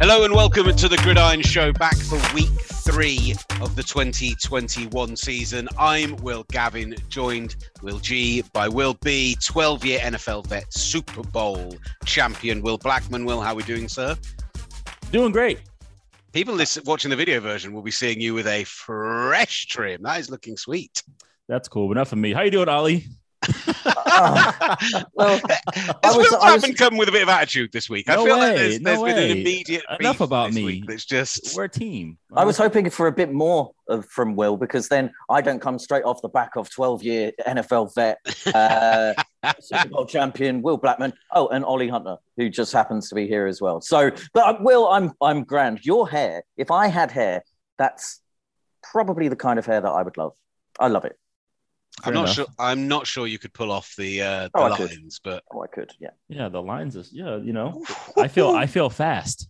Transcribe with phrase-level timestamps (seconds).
[0.00, 5.68] Hello and welcome to the Gridiron Show, back for week three of the 2021 season.
[5.76, 11.74] I'm Will Gavin, joined Will G by Will B, 12 year NFL vet, Super Bowl
[12.04, 13.26] champion Will Blackmon.
[13.26, 14.16] Will, how are we doing, sir?
[15.10, 15.62] Doing great.
[16.32, 20.02] People listen, watching the video version will be seeing you with a fresh trim.
[20.04, 21.02] That is looking sweet.
[21.48, 21.90] That's cool.
[21.90, 22.32] Enough of me.
[22.32, 23.04] How you doing, Olly?
[23.46, 24.76] Uh,
[25.14, 25.40] well,
[25.74, 28.08] I was, Will I come with a bit of attitude this week.
[28.08, 29.30] No I feel way, like there's, no there's been way.
[29.30, 30.64] an immediate Enough about me.
[30.64, 30.84] Week.
[30.88, 32.18] It's just we're a team.
[32.34, 35.78] I was hoping for a bit more of, from Will because then I don't come
[35.78, 38.18] straight off the back of 12 year NFL vet,
[38.54, 39.14] uh,
[39.60, 41.12] Super Bowl champion Will Blackmon.
[41.32, 43.80] Oh, and Olly Hunter, who just happens to be here as well.
[43.80, 45.84] So, but uh, Will, I'm I'm grand.
[45.84, 47.42] Your hair, if I had hair,
[47.78, 48.20] that's
[48.82, 50.34] probably the kind of hair that I would love.
[50.78, 51.16] I love it.
[52.04, 52.34] I'm not enough.
[52.34, 52.46] sure.
[52.58, 55.66] I'm not sure you could pull off the, uh, the oh, lines, but oh, I
[55.66, 55.92] could.
[55.98, 56.10] Yeah.
[56.28, 57.36] Yeah, the lines is yeah.
[57.36, 57.84] You know,
[58.16, 59.48] I feel I feel fast.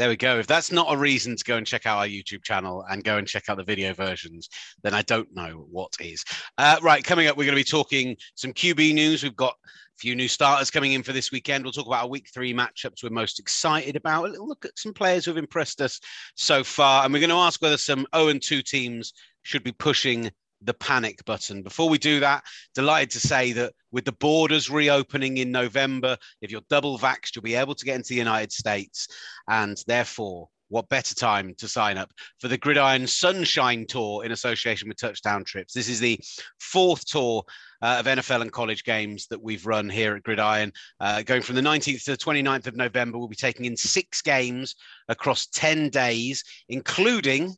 [0.00, 0.38] There we go.
[0.38, 3.18] If that's not a reason to go and check out our YouTube channel and go
[3.18, 4.48] and check out the video versions,
[4.82, 6.24] then I don't know what is.
[6.56, 9.22] Uh, right, coming up, we're going to be talking some QB news.
[9.22, 11.64] We've got a few new starters coming in for this weekend.
[11.64, 14.24] We'll talk about our week three matchups we're most excited about.
[14.24, 16.00] A little look at some players who've impressed us
[16.34, 17.04] so far.
[17.04, 19.12] And we're going to ask whether some 0 and 2 teams
[19.42, 20.30] should be pushing
[20.62, 21.62] the panic button.
[21.62, 22.44] Before we do that,
[22.74, 27.42] delighted to say that with the borders reopening in November, if you're double vaxxed, you'll
[27.42, 29.08] be able to get into the United States.
[29.48, 34.88] And therefore, what better time to sign up for the Gridiron Sunshine Tour in association
[34.88, 35.74] with Touchdown Trips?
[35.74, 36.18] This is the
[36.60, 37.44] fourth tour
[37.82, 40.72] uh, of NFL and college games that we've run here at Gridiron.
[41.00, 44.22] Uh, going from the 19th to the 29th of November, we'll be taking in six
[44.22, 44.76] games
[45.08, 47.56] across 10 days, including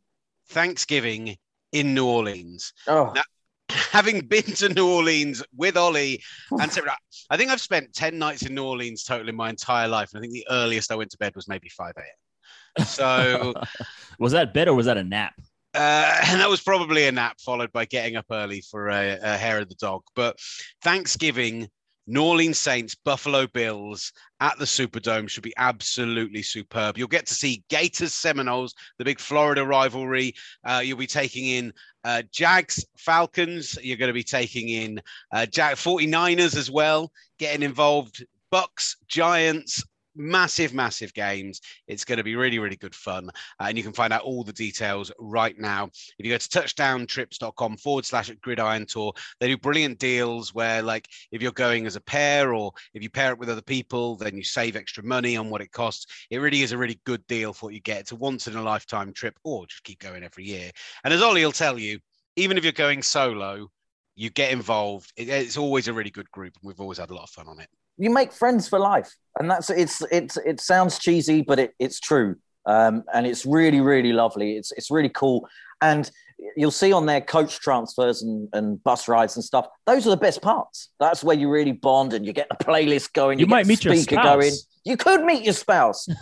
[0.49, 1.37] Thanksgiving
[1.73, 2.73] in New Orleans.
[2.87, 3.13] Oh.
[3.15, 3.23] Now,
[3.69, 6.97] having been to New Orleans with Olly and Sarah,
[7.31, 10.11] I think I've spent 10 nights in New Orleans total in my entire life.
[10.13, 12.87] And I think the earliest I went to bed was maybe 5 a.m.
[12.87, 13.55] So
[14.19, 15.35] was that bed or was that a nap?
[15.75, 19.37] Uh, and that was probably a nap followed by getting up early for a, a
[19.37, 20.03] hair of the dog.
[20.15, 20.39] But
[20.83, 21.69] Thanksgiving
[22.07, 26.99] New Orleans Saints, Buffalo Bills at the Superdome should be absolutely superb.
[26.99, 30.35] You'll get to see Gators Seminoles, the big Florida rivalry.
[30.65, 31.73] Uh, you'll be taking in
[32.05, 33.79] uh, Jags Falcons.
[33.83, 35.01] You're going to be taking in
[35.33, 38.25] uh, Jag 49ers as well, getting involved.
[38.53, 39.83] Bucs, Giants,
[40.15, 41.61] massive, massive games.
[41.87, 43.31] It's going to be really, really good fun.
[43.61, 45.87] Uh, and you can find out all the details right now.
[46.19, 51.09] If you go to touchdowntrips.com forward slash gridiron tour, they do brilliant deals where, like,
[51.31, 54.37] if you're going as a pair or if you pair it with other people, then
[54.37, 56.07] you save extra money on what it costs.
[56.31, 58.01] It really is a really good deal for what you get.
[58.01, 60.71] It's a once in a lifetime trip or just keep going every year.
[61.05, 61.99] And as Olly will tell you,
[62.37, 63.69] even if you're going solo,
[64.15, 65.13] you get involved.
[65.17, 67.69] It's always a really good group, we've always had a lot of fun on it
[67.99, 69.15] you make friends for life.
[69.39, 72.37] And that's it's it's it sounds cheesy but it, it's true.
[72.67, 74.57] Um, and it's really really lovely.
[74.57, 75.49] It's it's really cool.
[75.81, 76.11] And
[76.57, 80.17] you'll see on their coach transfers and, and bus rides and stuff those are the
[80.17, 80.91] best parts.
[81.01, 83.39] That's where you really bond and you get the playlist going.
[83.39, 84.25] You, you might meet your spouse.
[84.25, 84.53] going.
[84.85, 86.09] you could meet your spouse.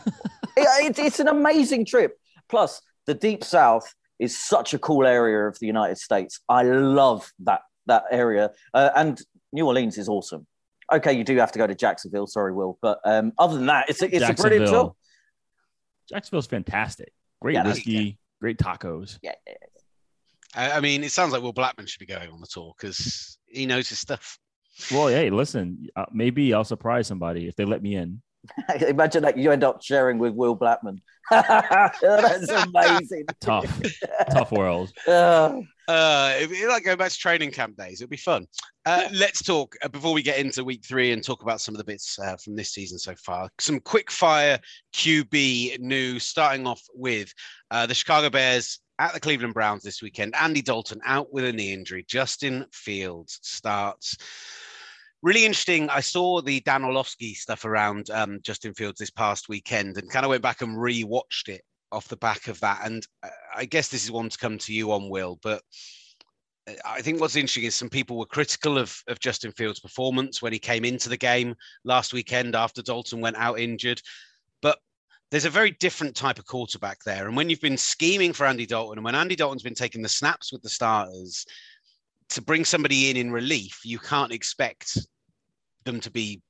[0.57, 2.19] It, it, it's an amazing trip.
[2.49, 6.41] Plus the deep south is such a cool area of the united states.
[6.49, 8.51] I love that that area.
[8.75, 9.23] Uh, and
[9.53, 10.47] new orleans is awesome
[10.93, 12.27] okay, you do have to go to Jacksonville.
[12.27, 14.95] Sorry, Will, but um, other than that, it's a, it's a brilliant tour.
[16.09, 17.13] Jacksonville's fantastic.
[17.41, 18.13] Great yeah, whiskey, yeah.
[18.41, 19.19] great tacos.
[19.23, 19.55] Yeah, yeah,
[20.55, 23.39] I, I mean, it sounds like Will Blackmon should be going on the tour because
[23.47, 24.39] he knows his stuff.
[24.91, 28.23] Well, hey, listen, uh, maybe I'll surprise somebody if they let me in.
[28.87, 31.01] Imagine that you end up sharing with Will Blackmon.
[31.31, 33.27] That's amazing.
[33.41, 33.83] tough,
[34.33, 34.93] tough world.
[35.07, 38.01] Uh, uh, it, like going back to training camp days.
[38.01, 38.47] It'll be fun.
[38.87, 41.79] Uh, let's talk uh, before we get into week three and talk about some of
[41.79, 43.49] the bits uh, from this season so far.
[43.59, 44.59] Some quick fire
[44.95, 47.33] QB news, starting off with
[47.71, 50.35] uh, the Chicago Bears at the Cleveland Browns this weekend.
[50.37, 52.05] Andy Dalton out with a knee injury.
[52.09, 54.17] Justin Fields starts
[55.23, 55.89] really interesting.
[55.91, 60.25] I saw the Dan Orlovsky stuff around um, Justin Fields this past weekend and kind
[60.25, 61.63] of went back and re-watched it
[61.93, 62.81] off the back of that.
[62.85, 65.63] And uh, I guess this is one to come to you on, Will, but
[66.69, 70.41] uh, I think what's interesting is some people were critical of, of Justin Fields' performance
[70.41, 71.55] when he came into the game
[71.85, 74.01] last weekend after Dalton went out injured.
[74.63, 74.79] But
[75.31, 77.27] there's a very different type of quarterback there.
[77.27, 80.09] And when you've been scheming for Andy Dalton and when Andy Dalton's been taking the
[80.09, 81.45] snaps with the starters,
[82.31, 84.99] to bring somebody in in relief, you can't expect
[85.85, 86.43] them to be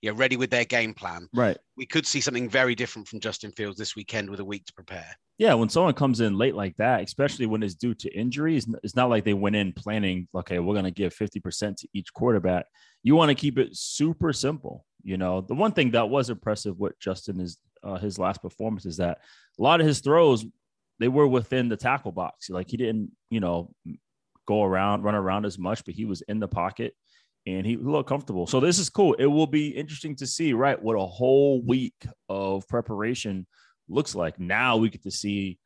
[0.00, 1.28] you know, ready with their game plan.
[1.34, 1.56] Right.
[1.76, 4.72] We could see something very different from Justin Fields this weekend with a week to
[4.72, 5.16] prepare.
[5.38, 8.96] Yeah, when someone comes in late like that, especially when it's due to injuries, it's
[8.96, 12.64] not like they went in planning, okay, we're going to give 50% to each quarterback.
[13.02, 14.86] You want to keep it super simple.
[15.02, 18.86] You know, the one thing that was impressive with Justin is uh, his last performance
[18.86, 19.18] is that
[19.58, 20.44] a lot of his throws
[20.98, 22.48] they were within the tackle box.
[22.50, 23.74] Like he didn't, you know,
[24.46, 26.94] go around, run around as much, but he was in the pocket
[27.46, 28.46] and he looked comfortable.
[28.46, 29.14] So this is cool.
[29.14, 31.94] It will be interesting to see, right, what a whole week
[32.28, 33.46] of preparation
[33.88, 34.40] looks like.
[34.40, 35.58] Now we get to see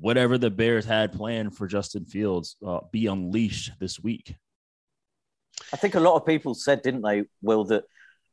[0.00, 4.34] whatever the Bears had planned for Justin Fields uh, be unleashed this week.
[5.72, 7.84] I think a lot of people said, didn't they, Will, that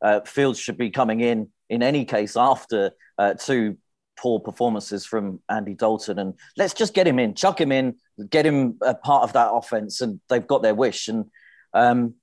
[0.01, 3.77] uh, Fields should be coming in in any case after uh, two
[4.19, 6.19] poor performances from Andy Dalton.
[6.19, 7.95] And let's just get him in, chuck him in,
[8.29, 10.01] get him a part of that offense.
[10.01, 11.07] And they've got their wish.
[11.07, 11.25] And
[11.73, 12.15] um,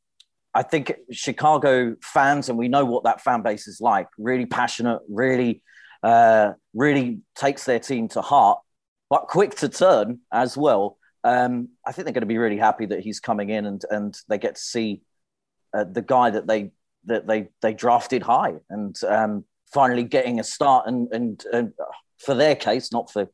[0.54, 5.00] I think Chicago fans, and we know what that fan base is like, really passionate,
[5.08, 5.62] really,
[6.02, 8.60] uh, really takes their team to heart,
[9.08, 10.98] but quick to turn as well.
[11.24, 14.16] Um, I think they're going to be really happy that he's coming in and and
[14.28, 15.02] they get to see
[15.74, 16.70] uh, the guy that they
[17.06, 21.72] that they they drafted high and um, finally getting a start and, and, and
[22.18, 23.28] for their case, not for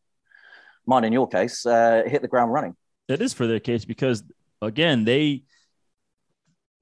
[0.87, 2.77] mine in your case, uh, hit the ground running.
[3.09, 4.23] It is for their case because
[4.61, 5.45] again, they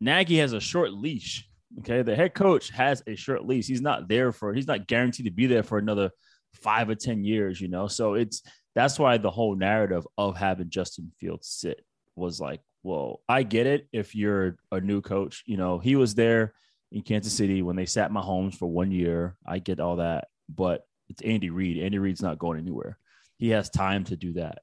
[0.01, 1.47] Nagy has a short leash.
[1.81, 3.67] Okay, the head coach has a short leash.
[3.67, 4.53] He's not there for.
[4.53, 6.11] He's not guaranteed to be there for another
[6.55, 7.61] five or ten years.
[7.61, 8.43] You know, so it's
[8.75, 11.85] that's why the whole narrative of having Justin Fields sit
[12.17, 15.43] was like, well, I get it if you're a new coach.
[15.47, 16.55] You know, he was there
[16.93, 19.37] in Kansas City when they sat Mahomes for one year.
[19.47, 21.83] I get all that, but it's Andy Reid.
[21.83, 22.99] Andy Reid's not going anywhere.
[23.39, 24.59] He has time to do that.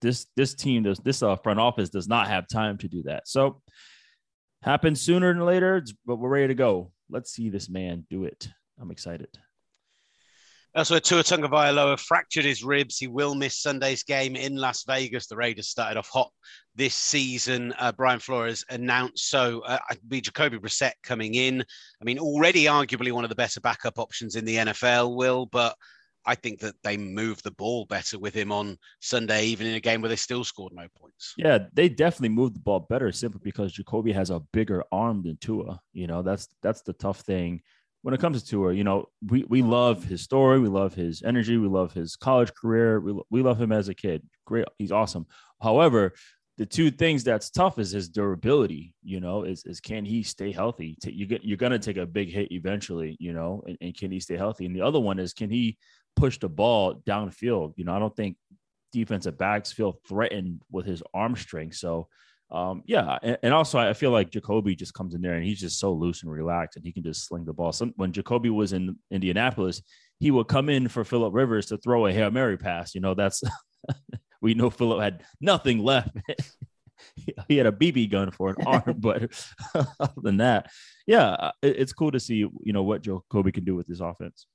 [0.00, 3.28] This this team does this uh, front office does not have time to do that.
[3.28, 3.62] So
[4.62, 6.92] happens sooner than later, but we're ready to go.
[7.08, 8.48] Let's see this man do it.
[8.80, 9.28] I'm excited.
[10.74, 12.96] Also, Tua Tagovailoa fractured his ribs.
[12.96, 15.26] He will miss Sunday's game in Las Vegas.
[15.26, 16.30] The Raiders started off hot
[16.74, 17.74] this season.
[17.78, 19.60] Uh, Brian Flores announced so.
[19.60, 19.78] Uh,
[20.08, 21.60] be Jacoby Brissett coming in.
[21.60, 25.14] I mean, already arguably one of the better backup options in the NFL.
[25.14, 25.76] Will, but
[26.24, 29.80] I think that they moved the ball better with him on Sunday, even in a
[29.80, 31.34] game where they still scored no points.
[31.36, 35.36] Yeah, they definitely moved the ball better simply because Jacoby has a bigger arm than
[35.36, 35.80] Tua.
[35.92, 37.60] You know, that's that's the tough thing
[38.02, 41.22] when it comes to Tua, you know, we, we love his story, we love his
[41.22, 44.22] energy, we love his college career, we, we love him as a kid.
[44.44, 45.26] Great, he's awesome.
[45.62, 46.12] However,
[46.58, 48.94] the two things that's tough is his durability.
[49.02, 50.96] You know, is, is can he stay healthy?
[51.04, 53.16] You get you're gonna take a big hit eventually.
[53.18, 54.66] You know, and, and can he stay healthy?
[54.66, 55.78] And the other one is can he
[56.14, 57.72] push the ball downfield?
[57.76, 58.36] You know, I don't think
[58.92, 61.76] defensive backs feel threatened with his arm strength.
[61.76, 62.08] So
[62.52, 65.58] um, yeah, and, and, also I feel like Jacoby just comes in there and he's
[65.58, 67.72] just so loose and relaxed, and he can just sling the ball.
[67.72, 69.80] Some, when Jacoby was in Indianapolis,
[70.18, 72.94] he would come in for Philip Rivers to throw a hail mary pass.
[72.94, 73.42] You know, that's
[74.42, 76.14] we know Philip had nothing left.
[77.48, 79.32] he had a BB gun for an arm, but
[79.74, 80.70] other than that,
[81.06, 84.02] yeah, uh, it, it's cool to see you know what Jacoby can do with his
[84.02, 84.46] offense.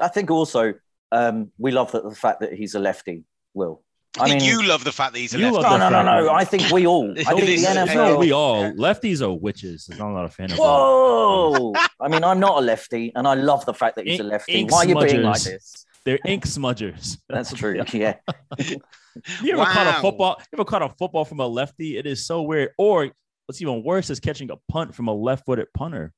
[0.00, 0.72] I think also
[1.12, 3.24] um, we love the, the fact that he's a lefty.
[3.52, 3.84] Will
[4.18, 5.60] I, mean, you love the fact that he's a lefty.
[5.60, 6.30] No, no, no, no.
[6.30, 7.10] I think we all.
[7.10, 8.18] I think the NFL.
[8.20, 8.72] We all.
[8.72, 9.90] Lefties are witches.
[9.90, 10.58] I'm not a fan of.
[10.58, 11.72] Whoa!
[12.00, 14.64] I mean, I'm not a lefty, and I love the fact that he's a lefty.
[14.64, 15.84] Why are you being like this?
[16.04, 17.18] They're ink smudgers.
[17.28, 17.82] That's true.
[17.92, 18.16] Yeah.
[18.58, 19.64] you ever wow.
[19.64, 20.36] caught a football?
[20.40, 21.96] You ever caught a football from a lefty?
[21.96, 22.70] It is so weird.
[22.76, 23.10] Or
[23.46, 26.12] what's even worse is catching a punt from a left-footed punter.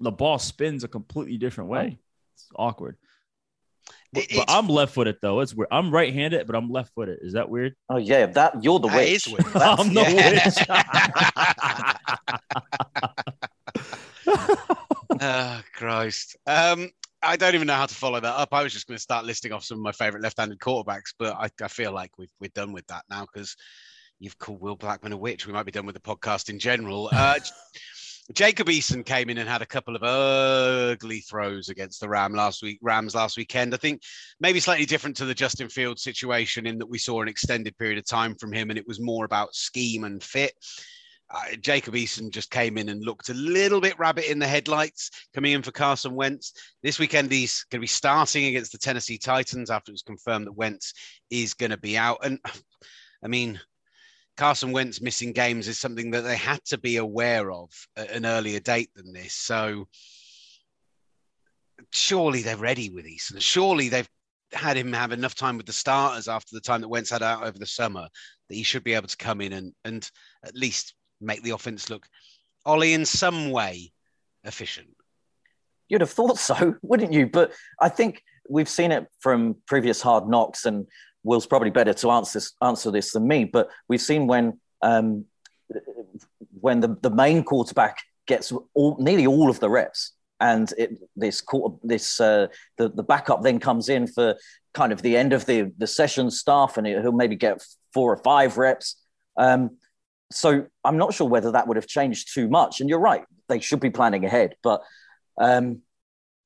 [0.00, 1.98] The ball spins a completely different way.
[2.34, 2.96] It's awkward.
[4.12, 5.40] But, but I'm left footed though.
[5.40, 5.68] It's weird.
[5.70, 7.18] I'm right handed, but I'm left footed.
[7.22, 7.74] Is that weird?
[7.88, 9.28] Oh yeah, that you're the witch.
[9.54, 10.04] I'm the
[14.26, 15.20] witch.
[15.20, 16.36] oh Christ.
[16.46, 16.90] Um,
[17.22, 18.50] I don't even know how to follow that up.
[18.52, 21.34] I was just going to start listing off some of my favorite left-handed quarterbacks, but
[21.34, 23.56] I, I feel like we've we're done with that now because
[24.18, 25.46] you've called Will Blackmon a witch.
[25.46, 27.08] We might be done with the podcast in general.
[27.12, 27.38] Uh,
[28.34, 32.62] Jacob Eason came in and had a couple of ugly throws against the Ram last
[32.62, 33.72] week, Rams last weekend.
[33.72, 34.02] I think
[34.40, 37.98] maybe slightly different to the Justin Fields situation in that we saw an extended period
[37.98, 40.52] of time from him and it was more about scheme and fit.
[41.28, 45.10] Uh, Jacob Eason just came in and looked a little bit rabbit in the headlights
[45.34, 46.52] coming in for Carson Wentz.
[46.82, 50.46] This weekend, he's going to be starting against the Tennessee Titans after it was confirmed
[50.46, 50.94] that Wentz
[51.30, 52.18] is going to be out.
[52.22, 52.38] And
[53.24, 53.60] I mean,
[54.36, 58.26] Carson Wentz missing games is something that they had to be aware of at an
[58.26, 59.34] earlier date than this.
[59.34, 59.88] So
[61.92, 63.40] surely they're ready with Eason.
[63.40, 64.08] Surely they've
[64.52, 67.42] had him have enough time with the starters after the time that Wentz had out
[67.42, 68.08] over the summer
[68.48, 70.10] that he should be able to come in and, and
[70.44, 72.06] at least make the offense look,
[72.64, 73.92] Olly, in some way
[74.44, 74.88] efficient.
[75.88, 77.26] You'd have thought so, wouldn't you?
[77.26, 80.86] But I think we've seen it from previous hard knocks and
[81.26, 85.24] Will's probably better to answer this, answer this than me, but we've seen when um,
[86.60, 91.40] when the, the main quarterback gets all, nearly all of the reps, and it, this
[91.40, 92.46] quarter, this uh,
[92.78, 94.36] the the backup then comes in for
[94.72, 97.60] kind of the end of the the session staff, and he'll maybe get
[97.92, 98.96] four or five reps.
[99.36, 99.78] Um,
[100.30, 102.80] so I'm not sure whether that would have changed too much.
[102.80, 104.82] And you're right, they should be planning ahead, but
[105.38, 105.82] um,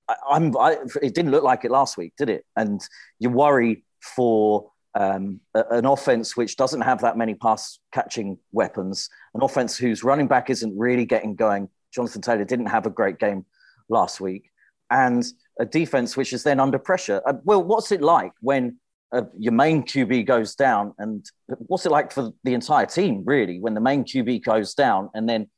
[0.09, 2.45] I, I'm I, it didn't look like it last week, did it?
[2.57, 2.81] And
[3.19, 9.43] you worry for um, an offense which doesn't have that many pass catching weapons, an
[9.43, 11.69] offense whose running back isn't really getting going.
[11.95, 13.45] Jonathan Taylor didn't have a great game
[13.89, 14.51] last week,
[14.91, 15.25] and
[15.61, 17.23] a defense which is then under pressure.
[17.27, 18.79] Uh, well, what's it like when
[19.13, 23.61] uh, your main QB goes down, and what's it like for the entire team really
[23.61, 25.49] when the main QB goes down, and then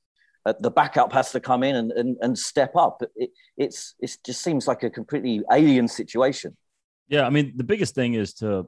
[0.45, 3.03] uh, the backup has to come in and, and, and step up?
[3.17, 6.57] It, it's it just seems like a completely alien situation.
[7.09, 8.67] Yeah, I mean the biggest thing is to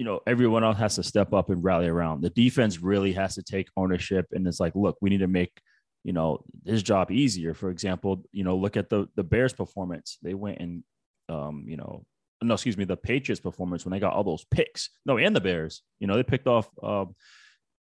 [0.00, 2.22] you know everyone else has to step up and rally around.
[2.22, 5.60] The defense really has to take ownership, and it's like, look, we need to make
[6.04, 7.52] you know his job easier.
[7.52, 10.16] For example, you know, look at the the Bears' performance.
[10.22, 10.82] They went and
[11.28, 12.06] um, you know,
[12.42, 14.88] no, excuse me, the Patriots' performance when they got all those picks.
[15.04, 17.04] No, and the Bears, you know, they picked off uh,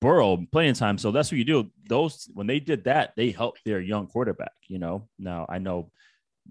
[0.02, 0.98] Burrow playing time.
[0.98, 1.72] So that's what you do.
[1.88, 4.52] Those when they did that, they helped their young quarterback.
[4.68, 5.90] You know, now I know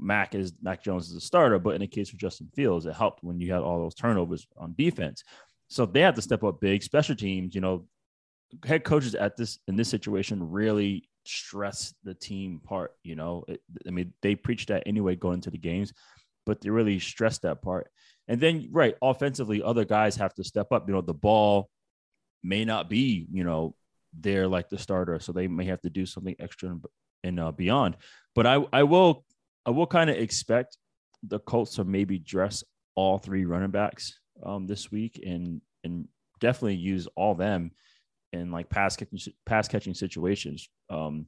[0.00, 2.94] Mac is Mac Jones is a starter, but in the case of Justin Fields, it
[2.94, 5.22] helped when you had all those turnovers on defense.
[5.68, 6.82] So they have to step up big.
[6.82, 7.86] Special teams, you know,
[8.64, 12.92] head coaches at this in this situation really stress the team part.
[13.04, 15.92] You know, it, I mean, they preach that anyway going into the games,
[16.46, 17.90] but they really stress that part.
[18.26, 20.88] And then, right, offensively, other guys have to step up.
[20.88, 21.70] You know, the ball
[22.42, 23.74] may not be, you know,
[24.18, 26.84] there like the starter, so they may have to do something extra and,
[27.24, 27.96] and uh, beyond.
[28.34, 29.24] But I, I will,
[29.66, 30.78] I will kind of expect
[31.22, 36.08] the Colts to maybe dress all three running backs um, this week and and
[36.40, 37.72] definitely use all them
[38.32, 40.68] in like pass catching pass catching situations.
[40.90, 41.26] Um,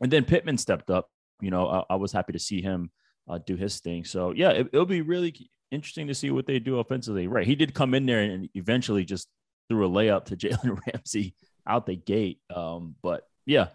[0.00, 1.10] and then Pittman stepped up.
[1.40, 2.90] You know, I, I was happy to see him
[3.28, 4.04] uh, do his thing.
[4.04, 7.26] So yeah, it, will be really interesting to see what they do offensively.
[7.26, 9.28] Right, he did come in there and eventually just
[9.68, 11.34] threw a layup to Jalen Ramsey
[11.66, 12.40] out the gate.
[12.54, 13.68] Um, but yeah,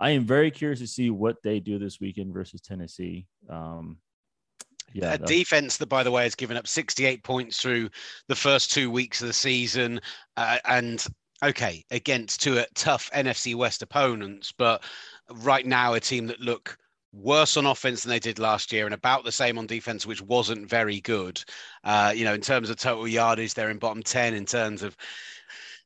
[0.00, 3.26] I am very curious to see what they do this weekend versus Tennessee.
[3.48, 3.98] Um,
[4.94, 7.90] yeah, a defense that, by the way, has given up 68 points through
[8.28, 10.00] the first two weeks of the season,
[10.36, 11.06] uh, and
[11.42, 14.82] okay, against two uh, tough NFC West opponents, but
[15.30, 16.78] right now a team that look
[17.12, 20.22] worse on offense than they did last year and about the same on defense, which
[20.22, 21.42] wasn't very good.
[21.84, 24.96] Uh, you know, in terms of total yardage, they're in bottom 10 in terms of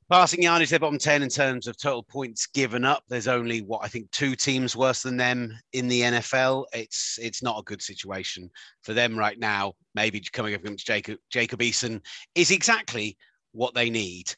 [0.09, 3.03] Passing yardage, they're bottom 10 in terms of total points given up.
[3.09, 6.67] There's only what I think two teams worse than them in the NFL.
[6.73, 8.49] It's it's not a good situation
[8.85, 9.73] for them right now.
[9.97, 12.01] Maybe coming up against Jacob Jacob Eason
[12.37, 13.17] is exactly
[13.51, 14.33] what they need.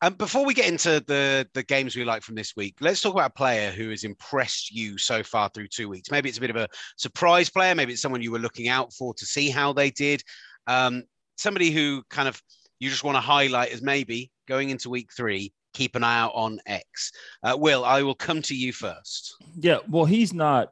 [0.00, 3.14] Um, before we get into the the games we like from this week, let's talk
[3.14, 6.10] about a player who has impressed you so far through two weeks.
[6.10, 7.76] Maybe it's a bit of a surprise player.
[7.76, 10.20] Maybe it's someone you were looking out for to see how they did.
[10.66, 11.04] Um,
[11.36, 12.42] somebody who kind of
[12.80, 16.32] you just want to highlight as maybe going into week three, keep an eye out
[16.34, 17.12] on X.
[17.42, 19.36] Uh, Will, I will come to you first.
[19.58, 20.70] Yeah, well, he's not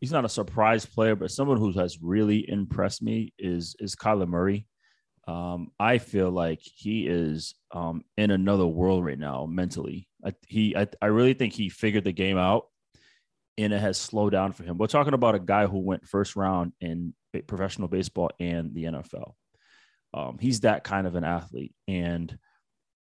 [0.00, 4.28] he's not a surprise player, but someone who has really impressed me is is Kyler
[4.28, 4.66] Murray.
[5.28, 10.08] Um, I feel like he is um, in another world right now mentally.
[10.24, 12.66] I, he, I, I really think he figured the game out,
[13.56, 14.76] and it has slowed down for him.
[14.76, 17.14] We're talking about a guy who went first round in
[17.46, 19.34] professional baseball and the NFL.
[20.12, 22.36] Um, he's that kind of an athlete, and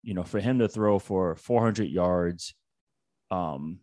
[0.03, 2.55] you know, for him to throw for 400 yards,
[3.31, 3.81] um,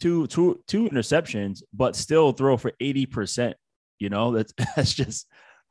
[0.00, 3.56] two two two interceptions, but still throw for 80 percent,
[3.98, 5.26] you know, that's that's just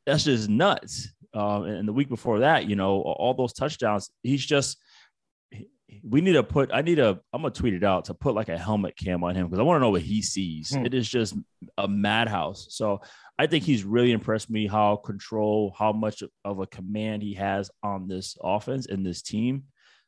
[0.05, 1.09] that's just nuts.
[1.33, 4.77] Um, and the week before that, you know, all those touchdowns, he's just
[6.03, 8.49] we need to put i need a i'm gonna tweet it out to put like
[8.49, 10.71] a helmet cam on him because i want to know what he sees.
[10.71, 10.85] Mm.
[10.85, 11.35] it is just
[11.77, 12.67] a madhouse.
[12.69, 13.01] So
[13.37, 17.69] i think he's really impressed me how control how much of a command he has
[17.83, 19.63] on this offense and this team.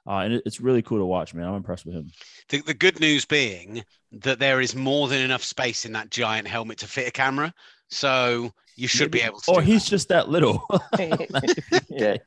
[0.09, 1.45] Uh, and it, it's really cool to watch man.
[1.45, 2.09] I'm impressed with him.
[2.49, 6.47] The, the good news being that there is more than enough space in that giant
[6.47, 7.53] helmet to fit a camera.
[7.89, 9.19] So you should Maybe.
[9.19, 9.89] be able to or he's that.
[9.89, 10.65] just that little.
[11.89, 12.17] Yeah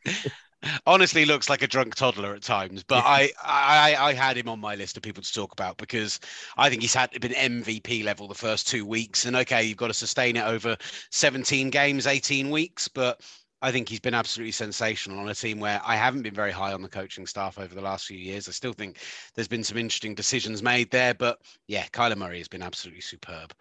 [0.86, 2.82] honestly looks like a drunk toddler at times.
[2.82, 6.20] But I, I, I had him on my list of people to talk about because
[6.56, 9.24] I think he's had been MVP level the first two weeks.
[9.26, 10.76] And okay, you've got to sustain it over
[11.10, 13.20] 17 games, 18 weeks, but
[13.62, 16.72] I think he's been absolutely sensational on a team where I haven't been very high
[16.72, 18.48] on the coaching staff over the last few years.
[18.48, 18.98] I still think
[19.34, 21.38] there's been some interesting decisions made there, but
[21.68, 23.52] yeah, Kyler Murray has been absolutely superb.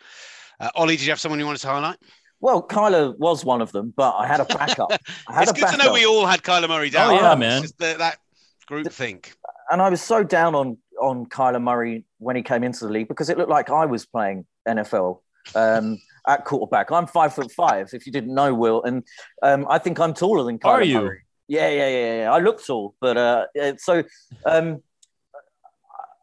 [0.60, 1.98] Uh, Olly, did you have someone you wanted to highlight?
[2.42, 4.92] Well, Kyler was one of them, but I had a backup.
[5.28, 5.80] I had it's a good backup.
[5.80, 7.12] to know we all had Kyler Murray down.
[7.12, 7.64] Oh yeah, man.
[7.78, 8.18] The, that
[8.66, 9.34] group think.
[9.70, 13.08] And I was so down on on Kyler Murray when he came into the league
[13.08, 15.22] because it looked like I was playing NFL
[15.56, 16.92] um, at quarterback.
[16.92, 17.90] I'm five foot five.
[17.94, 19.04] If you didn't know, Will, and
[19.44, 20.60] um, I think I'm taller than.
[20.60, 21.02] Kyler Are you?
[21.02, 21.22] Murray.
[21.48, 22.32] Yeah, yeah, yeah, yeah.
[22.32, 23.46] I look tall, but uh,
[23.78, 24.04] so
[24.46, 24.84] um,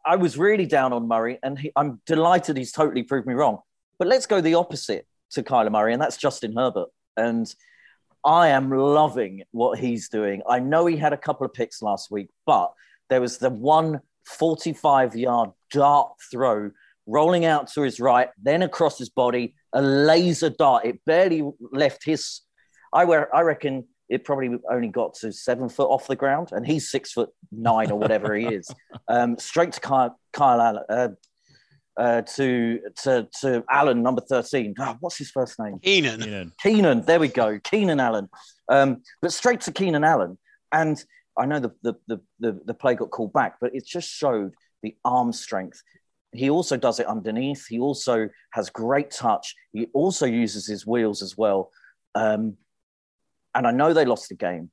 [0.05, 3.59] I was really down on Murray, and he, I'm delighted he's totally proved me wrong.
[3.99, 6.89] But let's go the opposite to Kyler Murray, and that's Justin Herbert.
[7.15, 7.53] And
[8.23, 10.41] I am loving what he's doing.
[10.47, 12.73] I know he had a couple of picks last week, but
[13.09, 16.71] there was the one 45 yard dart throw
[17.07, 20.85] rolling out to his right, then across his body, a laser dart.
[20.85, 22.41] It barely left his.
[22.93, 26.65] I, wear, I reckon it probably only got to seven foot off the ground, and
[26.65, 28.69] he's six foot nine or whatever he is.
[29.09, 31.07] Um, straight to Kyle, Kyle uh,
[31.97, 34.73] uh, to to to Allen, number thirteen.
[34.79, 35.79] Oh, what's his first name?
[35.79, 36.21] Keenan.
[36.21, 36.53] Keenan.
[36.61, 37.01] Keenan.
[37.01, 38.29] There we go, Keenan Allen.
[38.69, 40.37] Um, but straight to Keenan Allen,
[40.71, 41.03] and
[41.37, 44.53] I know the the, the the the play got called back, but it just showed
[44.83, 45.81] the arm strength.
[46.33, 47.65] He also does it underneath.
[47.67, 49.55] He also has great touch.
[49.71, 51.71] He also uses his wheels as well.
[52.15, 52.57] Um,
[53.55, 54.69] and I know they lost the game,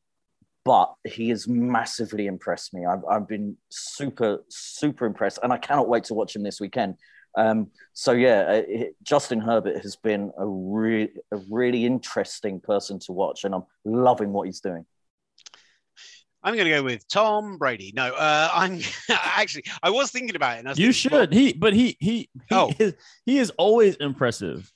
[0.64, 2.86] but he has massively impressed me.
[2.86, 6.96] I've, I've been super, super impressed, and I cannot wait to watch him this weekend.
[7.36, 12.98] Um, so yeah, uh, it, Justin Herbert has been a really, a really interesting person
[13.00, 14.86] to watch, and I'm loving what he's doing.
[16.42, 17.92] I'm going to go with Tom Brady.
[17.96, 20.58] No, uh, I'm actually I was thinking about it.
[20.60, 21.32] And I was You thinking, well, should.
[21.32, 22.70] He, but he, he, he, Oh.
[22.78, 22.94] is,
[23.24, 24.70] he is always impressive.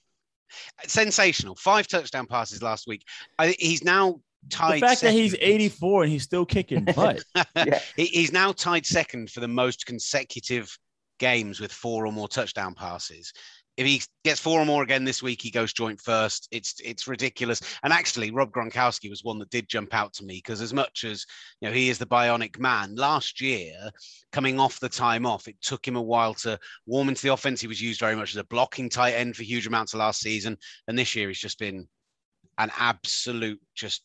[0.86, 1.54] sensational.
[1.56, 3.02] Five touchdown passes last week.
[3.38, 4.80] I, he's now The tied.
[4.80, 7.22] fact that he's 84 and he's still kicking butt.
[7.56, 7.80] Yeah.
[7.96, 10.76] He's now tied second for the most consecutive
[11.18, 13.32] games with four or more touchdown passes.
[13.76, 16.48] If he gets four or more again this week, he goes joint first.
[16.50, 17.60] It's it's ridiculous.
[17.84, 21.04] And actually, Rob Gronkowski was one that did jump out to me because as much
[21.04, 21.24] as
[21.60, 23.74] you know he is the bionic man, last year
[24.32, 27.60] coming off the time off, it took him a while to warm into the offense.
[27.60, 30.20] He was used very much as a blocking tight end for huge amounts of last
[30.20, 31.86] season, and this year he's just been
[32.58, 34.02] an absolute just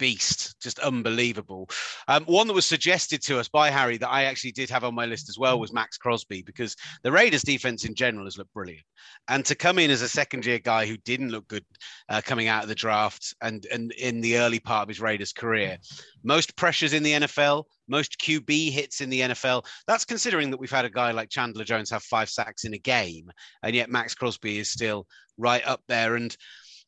[0.00, 1.68] beast, just unbelievable.
[2.08, 4.94] Um, one that was suggested to us by Harry that I actually did have on
[4.94, 8.54] my list as well was Maxx Crosby because the Raiders defense in general has looked
[8.54, 8.84] brilliant.
[9.28, 11.64] And to come in as a second year guy who didn't look good
[12.08, 15.32] uh, coming out of the draft and, and in the early part of his Raiders
[15.32, 15.76] career,
[16.24, 19.66] most pressures in the NFL, most QB hits in the NFL.
[19.86, 22.78] That's considering that we've had a guy like Chandler Jones have five sacks in a
[22.78, 23.30] game,
[23.62, 26.16] and yet Maxx Crosby is still right up there.
[26.16, 26.34] And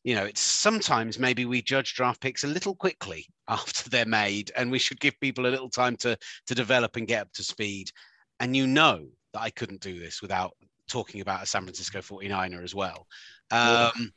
[0.03, 4.51] you know, it's sometimes maybe we judge draft picks a little quickly after they're made,
[4.55, 7.43] and we should give people a little time to to develop and get up to
[7.43, 7.89] speed.
[8.39, 10.53] And you know that I couldn't do this without
[10.89, 13.07] talking about a San Francisco 49er as well.
[13.51, 14.11] Um,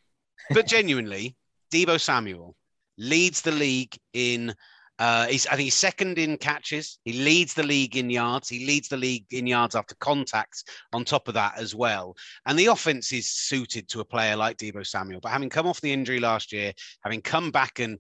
[0.51, 1.37] but genuinely,
[1.73, 2.57] Deebo Samuel
[2.99, 4.55] leads the league in.
[4.99, 6.99] Uh, he's, I think he's second in catches.
[7.05, 8.49] He leads the league in yards.
[8.49, 10.65] He leads the league in yards after contacts.
[10.93, 12.15] On top of that, as well,
[12.47, 15.21] and the offense is suited to a player like Deebo Samuel.
[15.21, 17.99] But having come off the injury last year, having come back and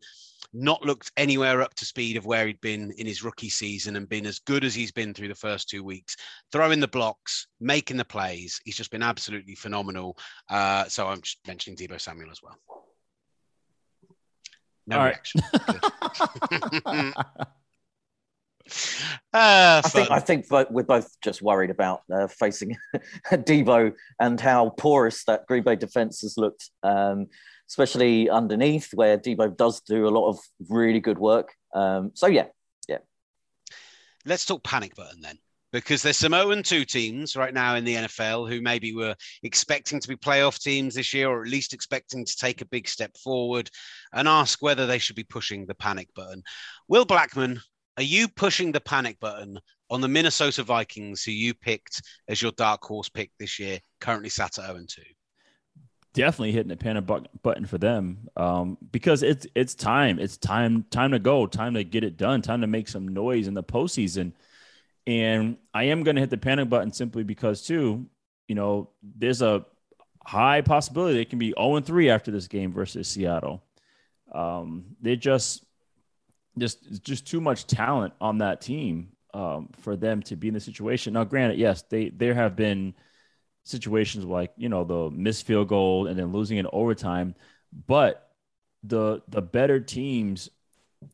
[0.52, 4.08] not looked anywhere up to speed of where he'd been in his rookie season and
[4.08, 6.16] been as good as he's been through the first two weeks,
[6.52, 10.16] throwing the blocks, making the plays, he's just been absolutely phenomenal.
[10.48, 12.56] Uh, so I'm just mentioning Deebo Samuel as well.
[14.86, 15.14] No All right.
[15.14, 15.40] reaction.
[16.84, 17.14] Good.
[19.32, 20.10] Ah, I think.
[20.10, 22.76] I think we're both just worried about uh, facing
[23.30, 27.26] Deebo and how porous that Green Bay defense has looked, um,
[27.68, 31.52] especially underneath where Deebo does do a lot of really good work.
[31.74, 32.46] Um, so yeah,
[34.26, 35.38] let's talk panic button then
[35.76, 40.00] because there's some 0 2 teams right now in the NFL who maybe were expecting
[40.00, 43.14] to be playoff teams this year or at least expecting to take a big step
[43.16, 43.68] forward
[44.14, 46.42] and ask whether they should be pushing the panic button.
[46.88, 47.60] Will Blackmon,
[47.98, 49.58] are you pushing the panic button
[49.90, 54.30] on the Minnesota Vikings who you picked as your dark horse pick this year, currently
[54.30, 55.02] sat at 0 2?
[56.14, 57.04] Definitely hitting the panic
[57.42, 60.18] button for them um, because it's it's time.
[60.18, 61.46] It's time time to go.
[61.46, 62.40] Time to get it done.
[62.40, 64.32] Time to make some noise in the postseason.
[65.06, 68.06] And I am going to hit the panic button simply because, too,
[68.48, 69.64] you know, there's a
[70.24, 73.62] high possibility they can be 0 3 after this game versus Seattle.
[74.34, 75.64] Um, they just,
[76.58, 80.60] just, just too much talent on that team um, for them to be in the
[80.60, 81.12] situation.
[81.12, 82.94] Now, granted, yes, they there have been
[83.64, 87.34] situations like you know the missed field goal and then losing in overtime,
[87.86, 88.30] but
[88.82, 90.48] the the better teams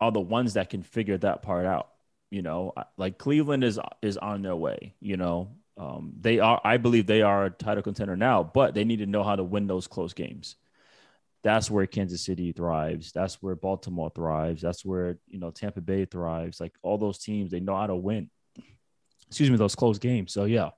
[0.01, 1.92] are the ones that can figure that part out
[2.33, 5.53] you know like cleveland is is on their way you know?
[5.79, 9.07] Um, they are i believe they are a title contender now but they need to
[9.07, 10.57] know how to win those close games.
[11.42, 13.11] That's where kansas city thrives.
[13.12, 14.62] That's where baltimore thrives.
[14.62, 16.61] That's where you know tampa bay thrives.
[16.61, 18.31] Like all those teams they know how to win.
[19.29, 20.33] Excuse me those close games.
[20.33, 20.71] So yeah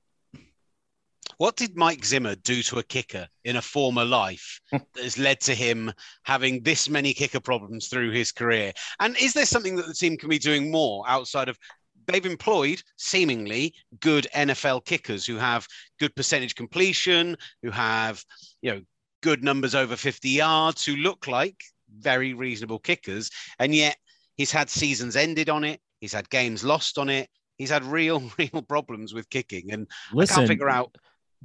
[1.38, 5.40] What did Mike Zimmer do to a kicker in a former life that has led
[5.42, 5.92] to him
[6.22, 8.72] having this many kicker problems through his career?
[9.00, 11.58] And is there something that the team can be doing more outside of
[12.06, 15.66] they've employed seemingly good NFL kickers who have
[15.98, 18.22] good percentage completion, who have,
[18.62, 18.80] you know,
[19.22, 21.56] good numbers over 50 yards, who look like
[21.98, 23.30] very reasonable kickers.
[23.58, 23.96] And yet
[24.36, 25.80] he's had seasons ended on it.
[26.00, 27.28] He's had games lost on it.
[27.56, 29.72] He's had real, real problems with kicking.
[29.72, 30.94] And Listen, I can't figure out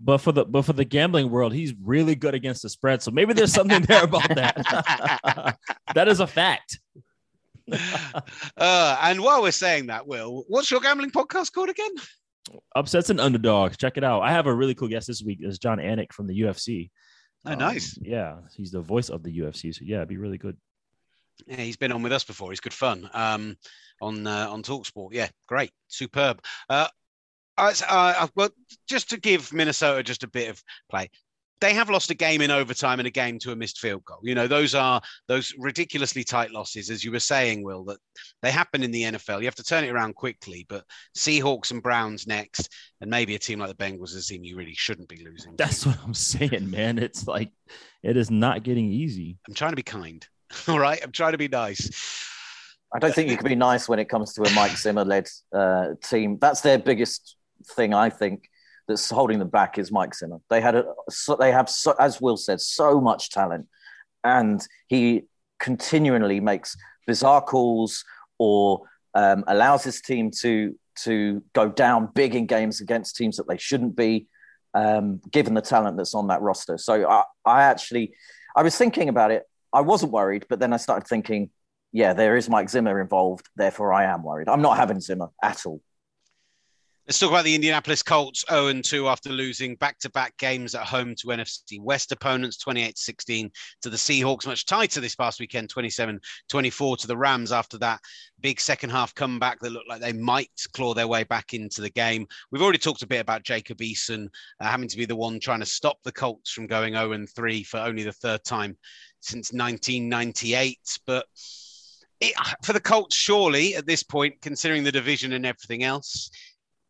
[0.02, 3.02] but for the but for the gambling world, he's really good against the spread.
[3.02, 5.58] So maybe there's something there about that.
[5.94, 6.80] that is a fact.
[8.58, 11.92] uh, and while we're saying that, Will, what's your gambling podcast called again?
[12.76, 13.78] Upsets and underdogs.
[13.78, 14.22] Check it out.
[14.22, 15.40] I have a really cool guest this week.
[15.42, 16.90] Is Jon Anik from the UFC.
[17.46, 17.98] Oh, um, nice.
[18.02, 19.74] Yeah, he's the voice of the UFC.
[19.74, 20.58] So yeah, it'd be really good.
[21.46, 22.50] Yeah, he's been on with us before.
[22.50, 23.10] He's good fun.
[23.14, 23.58] Um,
[24.02, 25.10] on uh, on Talksport.
[25.12, 26.42] Yeah, great, superb.
[26.70, 26.88] Uh,
[27.60, 27.74] I,
[28.22, 28.50] uh, well,
[28.88, 31.10] just to give Minnesota just a bit of play,
[31.62, 34.20] they have lost a game in overtime and a game to a missed field goal.
[34.24, 37.98] You know, those are those ridiculously tight losses, as you were saying, Will, that
[38.42, 39.40] they happen in the NFL.
[39.40, 40.66] You have to turn it around quickly.
[40.70, 40.86] But
[41.18, 42.70] Seahawks and Browns next,
[43.02, 45.56] and maybe a team like the Bengals is a team you really shouldn't be losing.
[45.58, 46.98] That's what I'm saying, man.
[46.98, 47.52] It's like
[48.04, 49.38] it is not getting easy.
[49.48, 50.26] I'm trying to be kind.
[50.68, 51.90] All right, I'm trying to be nice.
[52.92, 55.28] I don't think you can be nice when it comes to a Mike Zimmer led
[55.54, 56.40] uh, team.
[56.42, 58.50] That's their biggest thing, I think,
[58.88, 60.40] that's holding them back is Mike Zimmer.
[60.50, 63.68] They had a, so they have, so, as Will said, so much talent,
[64.24, 65.24] and he
[65.60, 68.04] continually makes bizarre calls
[68.38, 68.82] or
[69.14, 73.58] um, allows his team to to go down big in games against teams that they
[73.58, 74.28] shouldn't be,
[74.74, 76.78] um, given the talent that's on that roster.
[76.78, 78.14] So I, I actually,
[78.54, 79.44] I was thinking about it.
[79.72, 81.52] I wasn't worried, but then I started thinking
[81.92, 83.48] yeah, there is Mike Zimmer involved.
[83.56, 84.48] Therefore, I am worried.
[84.48, 85.82] I'm not having Zimmer at all.
[87.10, 90.86] Let's talk about the Indianapolis Colts 0 2 after losing back to back games at
[90.86, 94.46] home to NFC West opponents 28 16 to the Seahawks.
[94.46, 96.20] Much tighter this past weekend 27
[96.50, 98.00] 24 to the Rams after that
[98.42, 101.90] big second half comeback that looked like they might claw their way back into the
[101.90, 102.28] game.
[102.52, 104.28] We've already talked a bit about Jacob Eason
[104.60, 107.64] uh, having to be the one trying to stop the Colts from going 0 3
[107.64, 108.78] for only the third time
[109.20, 110.78] since 1998.
[111.08, 111.26] But
[112.22, 116.30] it, for the Colts, surely at this point, considering the division and everything else,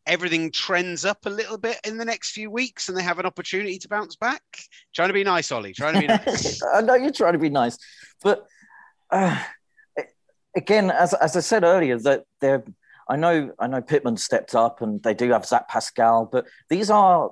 [0.06, 3.26] everything trends up a little bit in the next few weeks and they have an
[3.26, 4.42] opportunity to bounce back.
[4.94, 5.72] Trying to be nice, Olly.
[5.72, 6.60] Trying to be nice.
[6.74, 7.78] I know you're trying to be nice,
[8.22, 8.46] but
[9.10, 9.38] uh,
[10.56, 12.64] again, as, as I said earlier, that they're.
[13.08, 16.90] I know, I know Pittman stepped up and they do have Zach Pascal, but these
[16.90, 17.30] are,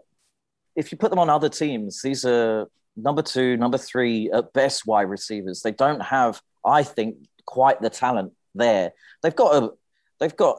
[0.74, 4.87] if you put them on other teams, these are number two, number three at best
[4.87, 5.62] wide receivers.
[5.62, 8.92] They don't have, I think, quite the talent there.
[9.22, 9.70] They've got a
[10.18, 10.59] they've got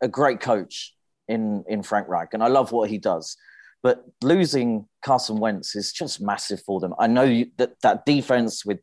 [0.00, 0.94] a great coach
[1.30, 3.36] in in Frank Reich, and I love what he does.
[3.82, 6.94] But losing Carson Wentz is just massive for them.
[6.98, 8.80] I know you, that that defense with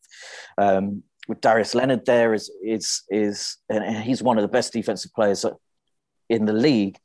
[0.57, 5.13] um, with Darius Leonard there is is is and he's one of the best defensive
[5.13, 5.45] players
[6.29, 6.97] in the league.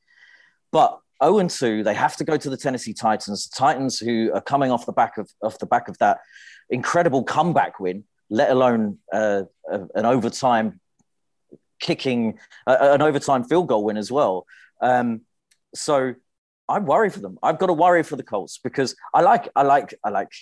[0.70, 3.46] But 0 and 2, they have to go to the Tennessee Titans.
[3.48, 6.20] Titans who are coming off the back of off the back of that
[6.70, 9.42] incredible comeback win let alone uh,
[9.94, 10.80] an overtime
[11.80, 14.46] kicking, uh, an overtime field goal win as well.
[14.80, 15.20] Um,
[15.74, 16.14] so
[16.68, 17.38] I worry for them.
[17.42, 20.32] I've got to worry for the Colts because I like, I like, I like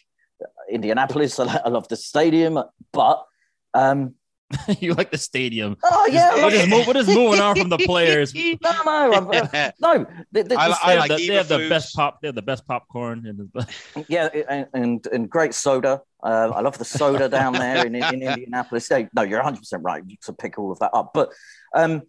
[0.71, 1.39] Indianapolis.
[1.41, 2.59] I, like, I love the stadium,
[2.93, 3.25] but
[3.75, 4.15] um,
[4.81, 5.77] you like the stadium.
[5.83, 6.43] Oh yeah.
[6.43, 8.35] What is, what is moving on from the players?
[8.35, 10.07] no, no, uh, no.
[10.33, 12.21] They, they, I, I like the, they have the best pop.
[12.21, 14.05] They have the best popcorn and the...
[14.09, 16.03] yeah, and, and, and great soda.
[16.23, 18.89] Uh, I love the soda down there in, in Indianapolis.
[18.89, 21.13] Hey, no, you're 100 percent right to pick all of that up.
[21.15, 21.31] But
[21.75, 22.03] um,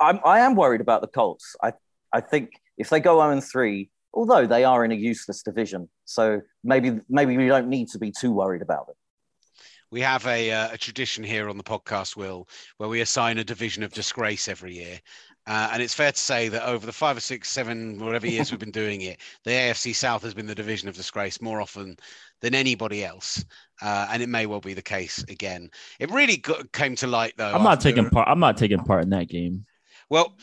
[0.00, 1.56] I'm I am worried about the Colts.
[1.62, 1.72] I
[2.12, 6.40] I think if they go 0 3, although they are in a useless division, so
[6.64, 8.96] maybe maybe we don't need to be too worried about it
[9.90, 13.44] we have a, uh, a tradition here on the podcast, Will, where we assign a
[13.44, 15.00] division of disgrace every year.
[15.46, 18.50] Uh, and it's fair to say that over the five or six, seven, whatever years
[18.50, 21.96] we've been doing it, the AFC South has been the division of disgrace more often
[22.42, 23.42] than anybody else.
[23.80, 25.70] Uh, and it may well be the case again.
[25.98, 27.50] It really got, came to light, though.
[27.54, 28.28] I'm not taking part.
[28.28, 29.64] I'm not taking part in that game.
[30.10, 30.36] Well,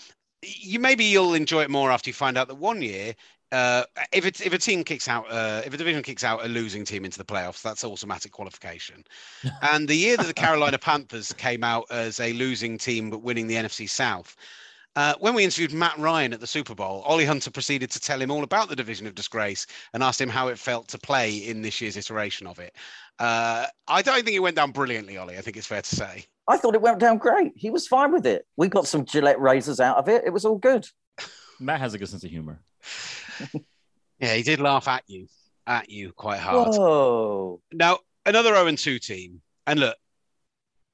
[0.46, 3.16] you maybe you'll enjoy it more after you find out that one year
[3.52, 6.48] uh, if it's if a team kicks out, uh, if a division kicks out a
[6.48, 9.06] losing team into the playoffs, that's automatic qualification.
[9.62, 13.48] and the year that the Carolina Panthers came out as a losing team but winning
[13.48, 14.36] the NFC South,
[14.96, 18.22] uh, when we interviewed Matt Ryan at the Super Bowl, Olly Hunter proceeded to tell
[18.22, 21.36] him all about the division of disgrace and asked him how it felt to play
[21.36, 22.76] in this year's iteration of it.
[23.20, 25.38] Uh, I don't think it went down brilliantly, Olly.
[25.38, 26.26] I think it's fair to say.
[26.48, 27.54] I thought it went down great.
[27.56, 28.46] He was fine with it.
[28.56, 30.24] We got some Gillette razors out of it.
[30.26, 30.88] It was all good.
[31.60, 32.60] Matt has a good sense of humor.
[34.20, 35.28] Yeah, he did laugh at you,
[35.68, 36.70] at you quite hard.
[36.70, 37.62] Whoa.
[37.74, 39.42] Now, another 0 2 team.
[39.68, 39.98] And look,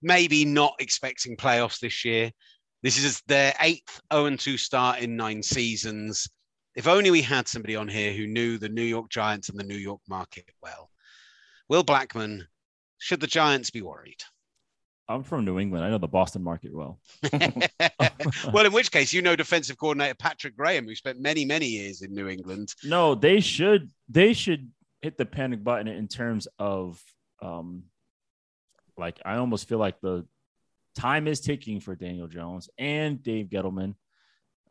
[0.02, 2.32] maybe not expecting playoffs this year.
[2.84, 6.28] This is their eighth 0 2 start in nine seasons.
[6.76, 9.64] If only we had somebody on here who knew the New York Giants and the
[9.64, 10.90] New York market well.
[11.70, 12.42] Will Blackmon,
[12.98, 14.24] should the Giants be worried?
[15.08, 15.84] I'm from New England.
[15.84, 17.00] I know the Boston market well.
[18.54, 22.02] well, in which case, you know defensive coordinator Patrick Graham, who spent many, many years
[22.02, 22.74] in New England.
[22.84, 27.02] No, they should they should hit the panic button in terms of
[27.42, 27.84] um
[28.98, 30.26] like I almost feel like the
[30.96, 33.96] time is ticking for Daniel Jones and Dave Gettleman.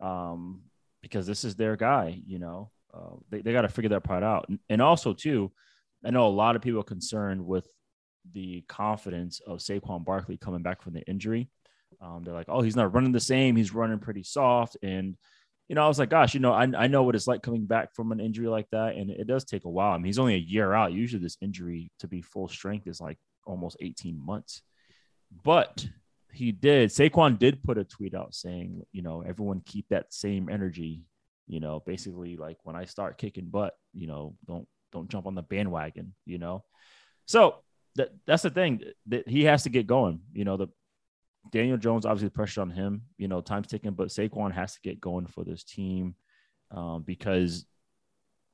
[0.01, 0.63] Um,
[1.03, 2.71] because this is their guy, you know.
[2.93, 4.51] Uh, they, they got to figure that part out.
[4.69, 5.53] And, also, too,
[6.05, 7.67] I know a lot of people are concerned with
[8.33, 11.49] the confidence of Saquon Barkley coming back from the injury.
[12.01, 13.57] Um, they're like, oh, he's not running the same.
[13.57, 14.77] He's running pretty soft.
[14.83, 15.17] And,
[15.69, 17.67] you know, I was like, gosh, you know, I, I know what it's like coming
[17.67, 18.97] back from an injury like that.
[18.97, 19.93] And it does take a while.
[19.93, 20.93] I mean, he's only a year out.
[20.93, 24.63] Usually, this injury to be full strength is like almost 18 months.
[25.45, 25.87] But
[26.33, 26.91] he did.
[26.91, 31.03] Saquon did put a tweet out saying, you know, everyone keep that same energy.
[31.47, 35.35] You know, basically like when I start kicking butt, you know, don't don't jump on
[35.35, 36.15] the bandwagon.
[36.25, 36.65] You know,
[37.27, 37.57] so
[37.97, 40.21] that that's the thing that he has to get going.
[40.33, 40.69] You know, the
[41.51, 43.03] Daniel Jones obviously pressure on him.
[43.19, 46.15] You know, time's ticking, but Saquon has to get going for this team
[46.71, 47.67] um, because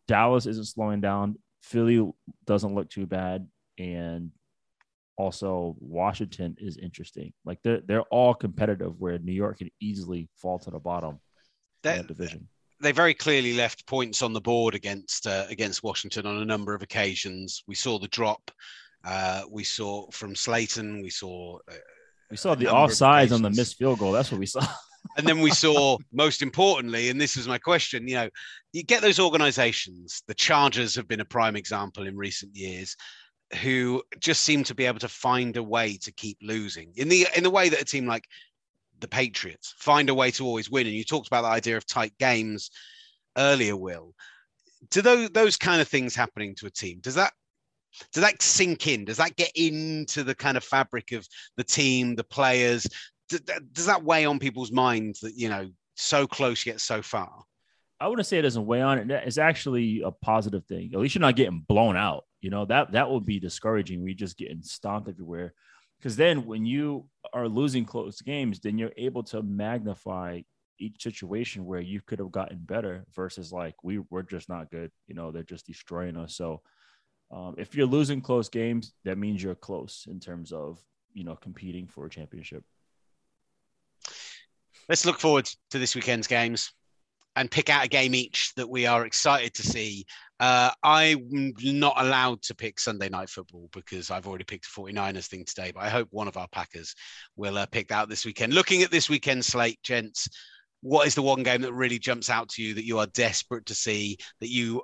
[0.09, 1.37] Dallas isn't slowing down.
[1.63, 2.09] Philly
[2.47, 3.47] doesn't look too bad,
[3.79, 4.31] and
[5.17, 7.33] also Washington is interesting.
[7.45, 11.21] Like they're they're all competitive where New York can easily fall to the bottom
[11.83, 12.49] that, that division.
[12.81, 16.75] They very clearly left points on the board against uh, against Washington on a number
[16.75, 17.63] of occasions.
[17.67, 18.51] We saw the drop.
[19.05, 21.03] Uh, we saw from Slayton.
[21.03, 21.59] We saw.
[21.71, 21.75] Uh,
[22.31, 24.13] we saw the offsides on the missed field goal.
[24.13, 24.67] That's what we saw.
[25.17, 28.09] and then we saw, most importantly, and this was my question.
[28.09, 28.29] You know,
[28.73, 30.23] you get those organisations.
[30.27, 32.97] The Chargers have been a prime example in recent years
[33.63, 37.27] who just seem to be able to find a way to keep losing in the
[37.37, 38.25] in the way that a team like
[39.01, 40.87] the Patriots find a way to always win.
[40.87, 42.71] And you talked about the idea of tight games
[43.37, 44.15] earlier, Will.
[44.91, 46.99] Do those those kind of things happening to a team?
[47.01, 47.33] Does that
[48.13, 49.05] does that sink in?
[49.05, 52.87] Does that get into the kind of fabric of the team, the players?
[53.29, 57.43] Does that weigh on people's minds that you know so close yet so far?
[57.99, 59.11] I wouldn't say it doesn't weigh on it.
[59.11, 60.91] It's actually a positive thing.
[60.93, 62.25] At least you're not getting blown out.
[62.41, 64.03] You know that that would be discouraging.
[64.03, 65.55] We just getting stomped everywhere.
[65.99, 70.43] Because then when you are losing close games, then you're able to magnify
[70.79, 74.91] each situation where you could have gotten better versus like we we're just not good.
[75.07, 76.37] You know they're just destroying us.
[76.37, 76.63] So
[77.31, 80.79] um, if you're losing close games, that means you're close in terms of
[81.15, 82.63] you know competing for a championship.
[84.89, 86.73] Let's look forward to this weekend's games
[87.35, 90.07] and pick out a game each that we are excited to see.
[90.39, 95.27] Uh, I'm not allowed to pick Sunday night football because I've already picked a 49ers
[95.27, 96.95] thing today, but I hope one of our Packers
[97.37, 98.53] will uh, pick out this weekend.
[98.53, 100.29] Looking at this weekend slate, gents,
[100.83, 103.67] what is the one game that really jumps out to you that you are desperate
[103.67, 104.83] to see, that you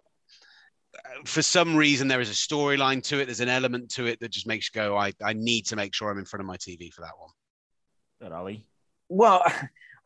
[0.95, 4.21] uh, for some reason there is a storyline to it there's an element to it
[4.21, 6.47] that just makes you go i, I need to make sure i'm in front of
[6.47, 7.31] my tv for that one
[8.21, 8.67] that ali
[9.09, 9.43] well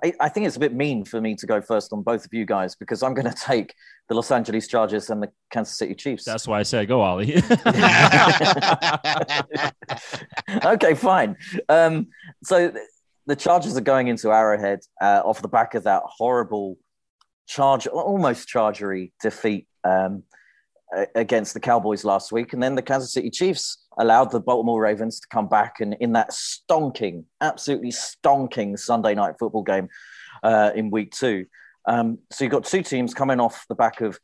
[0.05, 2.35] I, I, think it's a bit mean for me to go first on both of
[2.35, 3.75] you guys because I'm going to take
[4.09, 6.25] the Los Angeles Chargers and the Kansas City Chiefs.
[6.25, 7.37] That's why I said go, Olly.
[10.65, 11.37] okay, fine.
[11.69, 12.09] Um,
[12.45, 12.73] so
[13.27, 16.79] the Chargers are going into Arrowhead uh, off the back of that horrible
[17.47, 20.25] charge, almost chargery defeat um,
[21.14, 25.20] against the Cowboys last week, and then the Kansas City Chiefs allowed the Baltimore Ravens
[25.20, 29.88] to come back and in that stonking, absolutely stonking Sunday night football game
[30.42, 31.46] uh, in week two.
[31.87, 34.18] Um, so you've got two teams coming off the back of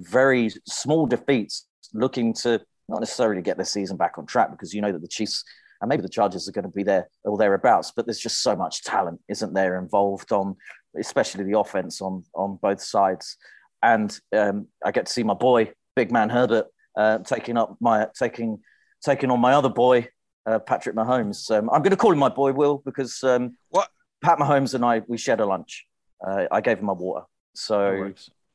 [0.00, 4.80] very small defeats, looking to not necessarily get their season back on track because you
[4.80, 5.44] know that the Chiefs
[5.80, 8.56] and maybe the Chargers are going to be there or thereabouts, but there's just so
[8.56, 10.56] much talent, isn't there, involved on
[10.98, 13.36] especially the offense on on both sides.
[13.82, 18.06] And um, I get to see my boy, Big Man Herbert, uh, taking up my
[18.16, 18.60] taking
[19.04, 20.06] taking on my other boy,
[20.46, 21.50] uh, Patrick Mahomes.
[21.50, 23.88] Um, I'm going to call him my boy, Will, because um, what
[24.22, 25.86] Pat Mahomes and I we shared a lunch.
[26.24, 28.12] Uh, I gave him my water, so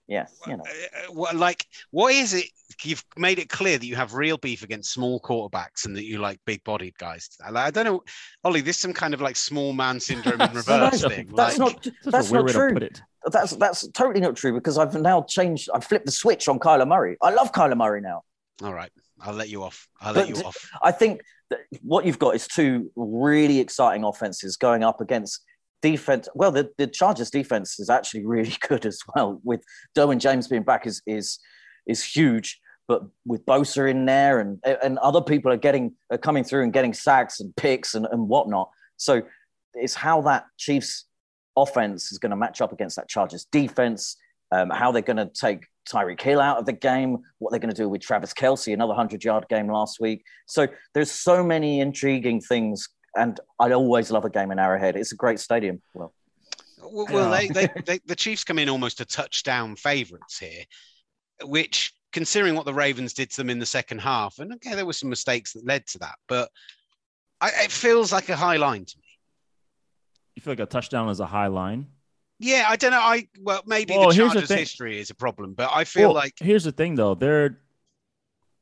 [0.07, 0.63] yeah, you know.
[0.63, 2.45] Uh, what, like, what is it?
[2.81, 6.19] You've made it clear that you have real beef against small quarterbacks and that you
[6.19, 7.29] like big-bodied guys.
[7.45, 8.03] I, I don't know,
[8.45, 8.61] Olly.
[8.61, 11.29] This some kind of like small man syndrome in reverse that's, thing.
[11.35, 11.87] That's like, not.
[12.05, 12.89] That's, not true.
[13.31, 15.69] That's that's totally not true because I've now changed.
[15.73, 17.17] I've flipped the switch on Kyler Murray.
[17.21, 18.23] I love Kyler Murray now.
[18.61, 18.91] All right.
[19.21, 19.87] I'll let you off.
[20.01, 20.69] I'll let but you off.
[20.81, 25.41] I think that what you've got is two really exciting offenses going up against
[25.81, 26.27] defense.
[26.33, 29.39] Well, the, the Chargers defense is actually really good as well.
[29.43, 29.63] With
[29.95, 31.39] Derwin James being back is is
[31.87, 32.59] is huge.
[32.85, 36.73] But with Bosa in there and and other people are getting are coming through and
[36.73, 38.69] getting sacks and picks and, and whatnot.
[38.97, 39.21] So
[39.73, 41.05] it's how that Chiefs
[41.55, 44.17] offense is going to match up against that Chargers defense.
[44.51, 47.73] Um, how they're going to take Tyreek Hill out of the game, what they're going
[47.73, 50.23] to do with Travis Kelce, another 100 yard game last week.
[50.45, 54.95] So there's so many intriguing things and I always love a game in Arrowhead.
[54.95, 55.81] It's a great stadium.
[55.93, 56.13] Well,
[56.81, 60.63] well, well they, they, they, the Chiefs come in almost a touchdown favourites here,
[61.43, 64.85] which, considering what the Ravens did to them in the second half, and okay, there
[64.85, 66.49] were some mistakes that led to that, but
[67.39, 69.02] I, it feels like a high line to me.
[70.35, 71.87] You feel like a touchdown is a high line?
[72.39, 72.99] Yeah, I don't know.
[72.99, 76.15] I well, maybe well, the Chargers' the history is a problem, but I feel well,
[76.15, 77.15] like here's the thing, though.
[77.15, 77.57] They're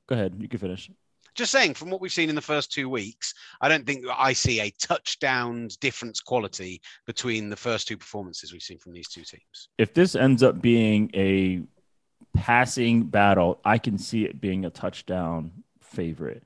[0.08, 0.36] go ahead.
[0.40, 0.90] You can finish.
[1.34, 4.34] Just saying, from what we've seen in the first two weeks, I don't think I
[4.34, 9.24] see a touchdown difference quality between the first two performances we've seen from these two
[9.24, 9.70] teams.
[9.78, 11.62] If this ends up being a
[12.36, 16.44] passing battle, I can see it being a touchdown favorite.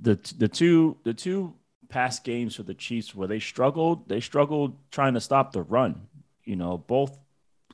[0.00, 1.54] The the two the two
[1.90, 6.08] past games for the Chiefs where they struggled, they struggled trying to stop the run.
[6.44, 7.18] You know, both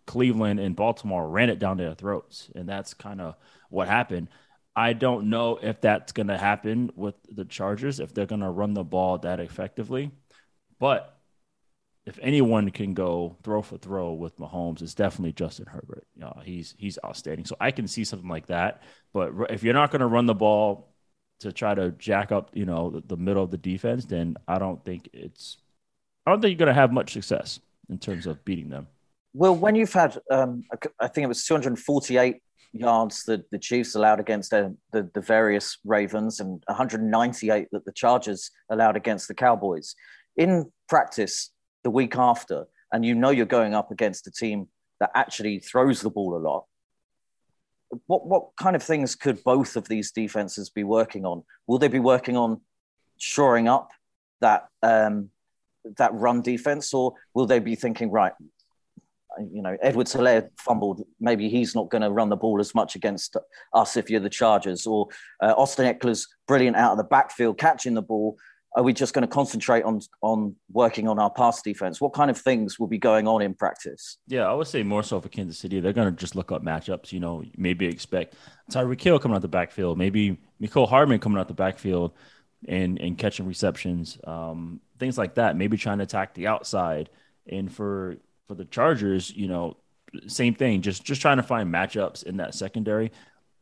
[0.06, 3.36] Cleveland and Baltimore ran it down their throats, and that's kind of
[3.70, 4.28] what happened.
[4.74, 8.50] I don't know if that's going to happen with the Chargers, if they're going to
[8.50, 10.10] run the ball that effectively.
[10.78, 11.16] But
[12.04, 16.06] if anyone can go throw for throw with Mahomes, it's definitely Justin Herbert.
[16.22, 17.46] Uh, he's he's outstanding.
[17.46, 18.82] So I can see something like that.
[19.12, 20.94] But if you're not going to run the ball
[21.40, 24.58] to try to jack up, you know, the, the middle of the defense, then I
[24.58, 25.58] don't think it's.
[26.26, 28.88] I don't think you're going to have much success in terms of beating them.
[29.32, 30.64] Well, when you've had, um,
[30.98, 32.38] I think it was 248
[32.72, 37.92] yards that the Chiefs allowed against the, the, the, various Ravens and 198 that the
[37.92, 39.94] Chargers allowed against the Cowboys.
[40.36, 41.50] In practice,
[41.84, 44.68] the week after, and you know you're going up against a team
[45.00, 46.64] that actually throws the ball a lot,
[48.06, 51.42] what, what kind of things could both of these defenses be working on?
[51.66, 52.60] Will they be working on
[53.18, 53.90] shoring up
[54.40, 55.30] that um,
[55.98, 58.32] that run defense, or will they be thinking, right,
[59.38, 61.02] you know, Edwards-Helaire fumbled.
[61.20, 63.36] Maybe he's not going to run the ball as much against
[63.72, 64.86] us if you're the Chargers.
[64.86, 65.08] Or
[65.42, 68.36] uh, Austin Ekeler's brilliant out of the backfield catching the ball.
[68.76, 71.98] Are we just going to concentrate on on working on our pass defense?
[71.98, 74.18] What kind of things will be going on in practice?
[74.28, 75.80] Yeah, I would say more so for Kansas City.
[75.80, 77.10] They're going to just look up matchups.
[77.10, 78.34] You know, maybe expect
[78.70, 82.12] Tyreek Hill coming out the backfield, maybe Mecole Hardman coming out the backfield
[82.68, 85.56] and and catching receptions, um, things like that.
[85.56, 87.08] Maybe trying to attack the outside.
[87.50, 89.78] And for for the Chargers, you know,
[90.26, 90.82] same thing.
[90.82, 93.10] Just just trying to find matchups in that secondary.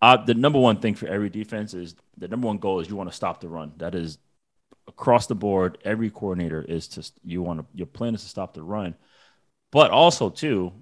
[0.03, 2.96] Uh, the number one thing for every defense is the number one goal is you
[2.96, 3.72] want to stop the run.
[3.79, 4.18] That is
[4.88, 5.79] across the board.
[5.85, 8.94] Every coordinator is to you want to your plan is to stop the run,
[9.73, 10.73] but also too,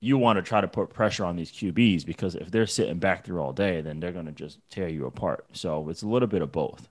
[0.00, 3.24] you want to try to put pressure on these QBs because if they're sitting back
[3.24, 5.46] there all day, then they're going to just tear you apart.
[5.52, 6.88] So it's a little bit of both.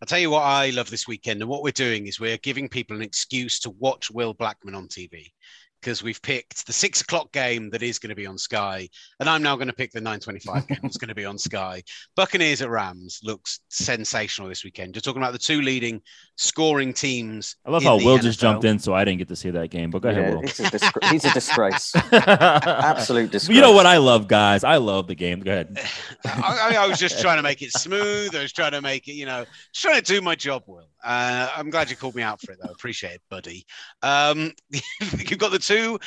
[0.00, 2.68] I'll tell you what I love this weekend, and what we're doing is we're giving
[2.68, 5.32] people an excuse to watch Will Blackmon on TV
[5.80, 8.88] because we've picked the six o'clock game that is going to be on Sky,
[9.20, 11.82] and I'm now going to pick the 9:25 game that's going to be on Sky.
[12.16, 14.94] Buccaneers at Rams looks sensational this weekend.
[14.94, 16.02] You're talking about the two leading
[16.36, 17.56] scoring teams.
[17.66, 18.22] I love how Will NFL.
[18.22, 19.90] just jumped in, so I didn't get to see that game.
[19.90, 20.42] But go yeah, ahead, Will.
[20.42, 23.54] He's a, disgra- he's a disgrace, absolute disgrace.
[23.54, 24.64] You know what I love, guys?
[24.64, 25.40] I love the game.
[25.40, 25.78] Go ahead.
[26.24, 28.34] I, I, was just trying to make it smooth.
[28.34, 30.88] I was trying to make it, you know, just trying to do my job, Will.
[31.04, 32.70] Uh, I'm glad you called me out for it, though.
[32.70, 33.64] Appreciate it, buddy.
[34.02, 35.98] Um, you've got the two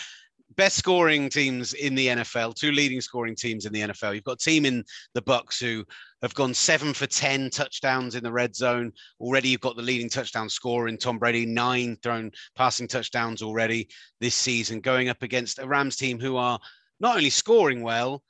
[0.57, 4.15] best scoring teams in the NFL, two leading scoring teams in the NFL.
[4.15, 5.85] You've got a team in the Bucs who
[6.21, 9.49] have gone seven for ten touchdowns in the red zone already.
[9.49, 13.87] You've got the leading touchdown scorer in Tom Brady, nine thrown passing touchdowns already
[14.19, 16.59] this season, going up against a Rams team who are
[16.99, 18.23] not only scoring well,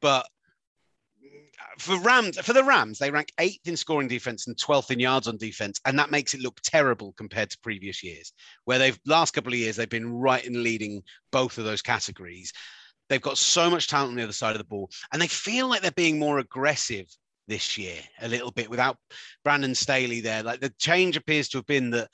[0.00, 0.26] but
[1.78, 5.28] for Rams for the Rams, they rank eighth in scoring defense and 12th in yards
[5.28, 8.32] on defense, and that makes it look terrible compared to previous years,
[8.64, 12.52] where they've last couple of years they've been right in leading both of those categories.
[13.08, 15.68] They've got so much talent on the other side of the ball, and they feel
[15.68, 17.06] like they're being more aggressive
[17.46, 18.98] this year a little bit without
[19.44, 20.42] Brandon Staley there.
[20.42, 22.08] Like the change appears to have been that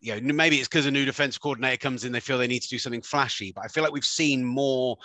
[0.00, 2.62] you know, maybe it's because a new defense coordinator comes in, they feel they need
[2.62, 3.52] to do something flashy.
[3.52, 4.96] But I feel like we've seen more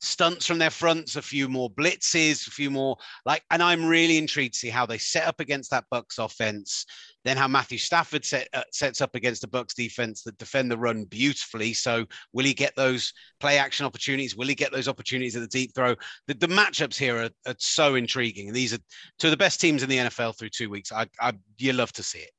[0.00, 2.96] stunts from their fronts, a few more blitzes, a few more
[3.26, 6.86] like, and I'm really intrigued to see how they set up against that Bucs offense.
[7.22, 10.78] Then how Matthew Stafford set, uh, sets up against the Bucs defense that defend the
[10.78, 11.74] run beautifully.
[11.74, 14.34] So will he get those play action opportunities?
[14.34, 15.94] Will he get those opportunities at the deep throw?
[16.28, 18.78] The, the matchups here are, are, so intriguing, and these are
[19.18, 20.92] two of the best teams in the NFL through two weeks.
[20.92, 22.30] I, I you love to see it.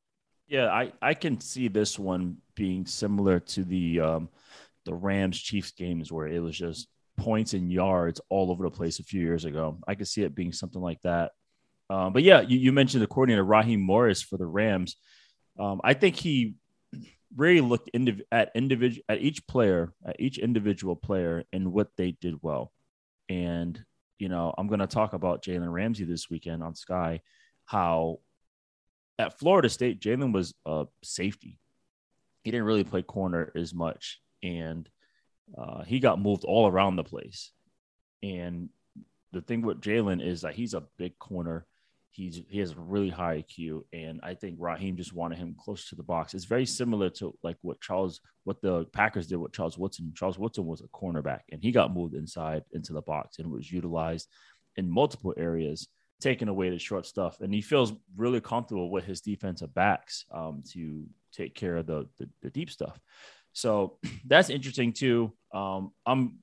[0.47, 4.30] Yeah, I, I can see this one being similar to the um,
[4.86, 6.88] the Rams Chiefs games where it was just
[7.22, 9.78] points and yards all over the place a few years ago.
[9.88, 11.32] I could see it being something like that.
[11.90, 14.96] Um, but yeah, you, you mentioned the coordinator Raheem Morris for the Rams.
[15.60, 16.56] Um, I think he
[17.36, 22.12] really looked indiv- at individual at each player, at each individual player, and what they
[22.12, 22.72] did well.
[23.30, 23.80] And
[24.18, 27.22] you know, I'm going to talk about Jalen Ramsey this weekend on Sky.
[27.66, 28.20] How
[29.20, 31.60] at Florida State, Jalen was a safety.
[32.44, 34.90] He didn't really play corner as much, and
[35.58, 37.52] uh, he got moved all around the place.
[38.24, 38.70] And
[39.32, 41.66] the thing with Jalen is that he's a big corner.
[42.12, 45.96] He's he has really high IQ, and I think Raheem just wanted him close to
[45.96, 46.34] the box.
[46.34, 50.12] It's very similar to like what Charles, what the Packers did with Charles Woodson.
[50.14, 53.72] Charles Woodson was a cornerback, and he got moved inside into the box and was
[53.72, 54.28] utilized
[54.76, 55.88] in multiple areas,
[56.20, 57.39] taking away the short stuff.
[57.39, 62.08] And he feels really comfortable with his defensive backs um, to take care of the,
[62.18, 63.00] the, the deep stuff.
[63.54, 65.34] So that's interesting too.
[65.54, 66.39] Um, I'm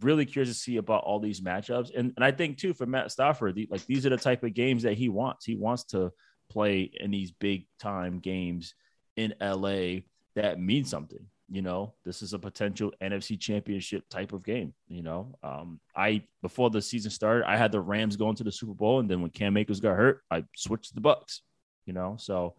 [0.00, 1.90] really curious to see about all these matchups.
[1.96, 4.54] And, and I think too for Matt Stafford, the, like these are the type of
[4.54, 5.44] games that he wants.
[5.44, 6.12] He wants to
[6.50, 8.74] play in these big time games
[9.16, 10.00] in LA
[10.36, 11.26] that mean something.
[11.52, 14.72] You know, this is a potential NFC championship type of game.
[14.86, 18.52] You know, um, I before the season started, I had the Rams going to the
[18.52, 21.40] Super Bowl, and then when Cam Akers got hurt, I switched the Bucs.
[21.86, 22.54] You know, so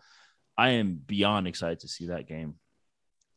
[0.57, 2.55] I am beyond excited to see that game.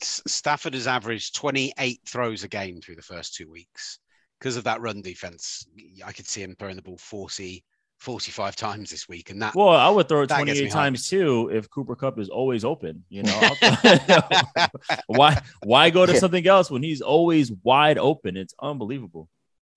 [0.03, 3.99] Stafford has averaged 28 throws a game through the first two weeks
[4.39, 5.67] because of that run defense.
[6.05, 7.65] I could see him throwing the ball 40,
[7.99, 9.55] 45 times this week, and that.
[9.55, 13.05] Well, I would throw it 28 times too if Cooper Kupp is always open.
[13.09, 13.51] You know,
[15.07, 18.37] why why go to something else when he's always wide open?
[18.37, 19.29] It's unbelievable.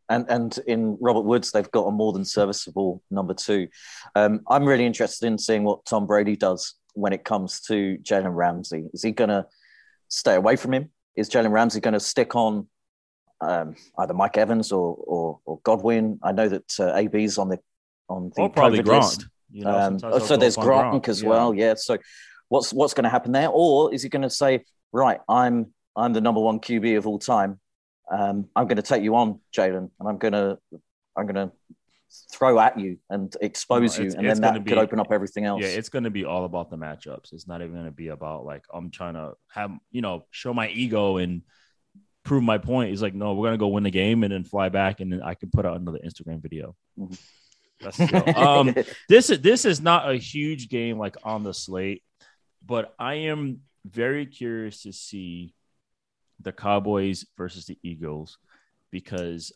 [0.09, 3.68] And and in Robert Woods, they've got a more than serviceable number two.
[4.15, 8.36] Um, I'm really interested in seeing what Tom Brady does when it comes to Jalen
[8.36, 8.86] Ramsey.
[8.93, 9.45] Is he going to
[10.08, 10.89] stay away from him?
[11.16, 12.68] Is Jalen Ramsey going to stick on
[13.41, 16.20] um, either Mike Evans or, or, or Godwin?
[16.24, 17.60] I know that uh, AB's on the
[18.10, 19.01] on the or probably Gronk.
[19.01, 19.28] List.
[19.49, 21.30] You know, um, so there's Gronk, Gronk, as yeah.
[21.30, 21.53] well.
[21.53, 21.74] Yeah.
[21.76, 21.97] So
[22.49, 23.49] what's what's going to happen there?
[23.49, 27.20] Or is he going to say, right, I'm I'm the number one QB of all
[27.20, 27.60] time.
[28.12, 30.58] Um, I'm going to take you on, Jalen, and I'm going to
[31.18, 31.51] I'm going to
[32.32, 35.45] throw at you and expose no, you, and then that be, could open up everything
[35.45, 35.62] else.
[35.62, 37.34] Yeah, it's going to be all about the matchups.
[37.34, 40.53] It's not even going to be about like I'm trying to have you know show
[40.53, 41.41] my ego and
[42.24, 42.89] prove my point.
[42.89, 45.12] He's like, no, we're going to go win the game and then fly back, and
[45.12, 46.76] then I can put out another Instagram video.
[46.99, 48.38] Mm-hmm.
[48.38, 48.76] um,
[49.10, 52.03] this is this is not a huge game like on the slate,
[52.66, 55.53] but I am very curious to see
[56.41, 58.38] the Cowboys versus the Eagles
[58.91, 59.51] because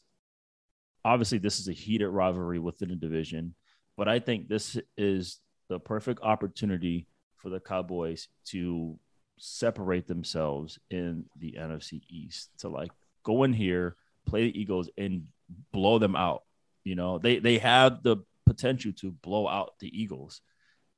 [1.04, 3.56] obviously this is a heated rivalry within the division,
[3.98, 5.40] but I think this is
[5.70, 8.98] the perfect opportunity for the Cowboys to
[9.38, 12.92] separate themselves in the NFC East to like
[13.24, 13.96] go in here,
[14.26, 15.28] play the Eagles and
[15.72, 16.44] blow them out.
[16.84, 20.42] You know, they they have the potential to blow out the Eagles.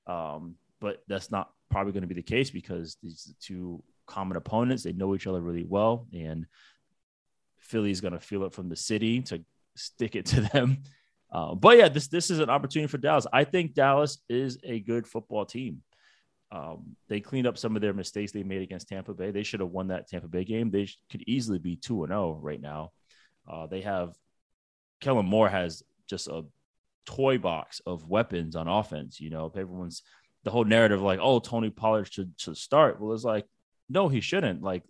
[0.08, 4.38] Um, but that's not probably going to be the case because these are two common
[4.38, 4.84] opponents.
[4.84, 6.46] They know each other really well, and
[7.58, 9.44] Philly is going to feel it from the city to
[9.76, 10.84] stick it to them.
[11.32, 13.26] Uh, but yeah, this this is an opportunity for Dallas.
[13.34, 15.82] I think Dallas is a good football team.
[16.52, 19.32] Um, they cleaned up some of their mistakes they made against Tampa Bay.
[19.32, 20.70] They should have won that Tampa Bay game.
[20.70, 22.92] They could easily be two and zero oh right now.
[23.52, 24.14] Uh, they have
[25.02, 26.46] Kellen Moore has just a
[27.06, 29.20] toy box of weapons on offense.
[29.20, 30.04] You know, everyone's
[30.44, 33.02] the whole narrative like, oh, Tony Pollard should should start.
[33.02, 33.46] Well, it's like,
[33.90, 34.62] no, he shouldn't.
[34.62, 34.84] Like,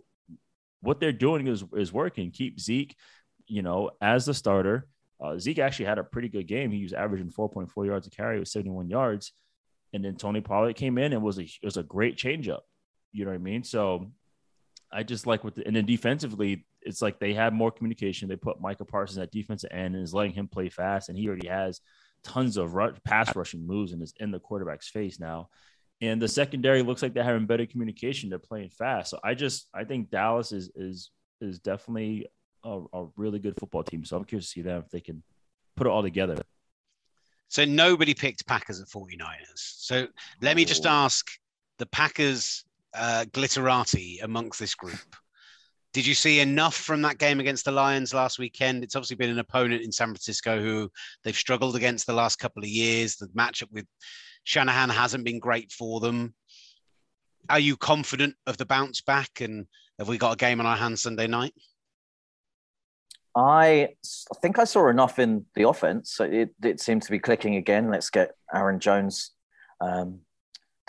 [0.82, 2.32] what they're doing is is working.
[2.32, 2.98] Keep Zeke
[3.48, 4.88] you know, as the starter.
[5.24, 6.72] Uh, Zeke actually had a pretty good game.
[6.72, 9.32] He was averaging 4.4 yards a carry with 71 yards.
[9.94, 12.62] And then Tony Pollard came in and was a, was a great changeup.
[13.12, 13.64] You know what I mean?
[13.64, 14.12] So
[14.92, 18.28] I just like with the, and then defensively, it's like they have more communication.
[18.28, 21.10] They put Micah Parsons at defensive end and is letting him play fast.
[21.10, 21.80] And he already has
[22.24, 25.50] tons of rush, pass rushing moves and is in the quarterback's face now.
[26.02, 28.30] And the secondary looks like they're having better communication.
[28.30, 29.10] They're playing fast.
[29.10, 32.28] So I just I think Dallas is is is definitely
[32.64, 34.06] a, a really good football team.
[34.06, 35.24] So I'm curious to see them if they can
[35.76, 36.38] put it all together.
[37.48, 39.38] So nobody picked Packers at 49ers.
[39.56, 40.08] So
[40.42, 41.28] let me just ask
[41.78, 45.16] the Packers uh, glitterati amongst this group.
[45.94, 48.84] Did you see enough from that game against the Lions last weekend?
[48.84, 50.90] It's obviously been an opponent in San Francisco who
[51.24, 53.16] they've struggled against the last couple of years.
[53.16, 53.86] The matchup with
[54.44, 56.34] Shanahan hasn't been great for them.
[57.50, 59.42] Are you confident of the bounce back?
[59.42, 59.68] And
[60.00, 61.54] have we got a game on our hands Sunday night?
[63.36, 63.90] I
[64.42, 66.20] think I saw enough in the offense.
[66.20, 67.90] It, it seemed to be clicking again.
[67.90, 69.32] Let's get Aaron Jones
[69.82, 70.20] um,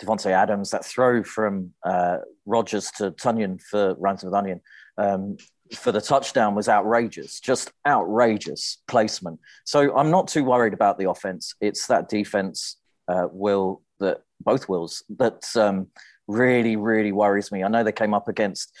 [0.01, 4.61] Davante Adams, that throw from uh, Rodgers to Tonyan for Ransom with Onion
[4.97, 5.37] um,
[5.73, 9.39] for the touchdown was outrageous, just outrageous placement.
[9.63, 11.55] So I'm not too worried about the offense.
[11.61, 12.77] It's that defense
[13.07, 15.87] uh, will that both wills that um,
[16.27, 17.63] really, really worries me.
[17.63, 18.73] I know they came up against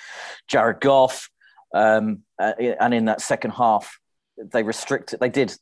[0.47, 1.29] Jared Goff,
[1.75, 3.99] um, uh, and in that second half,
[4.37, 5.19] they restricted.
[5.19, 5.53] They did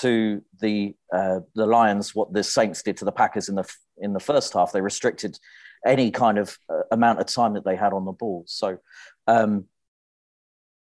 [0.00, 4.14] to the uh, the Lions what the Saints did to the Packers in the in
[4.14, 4.72] the first half.
[4.72, 5.38] They restricted
[5.86, 8.44] any kind of uh, amount of time that they had on the ball.
[8.46, 8.78] So
[9.26, 9.66] um,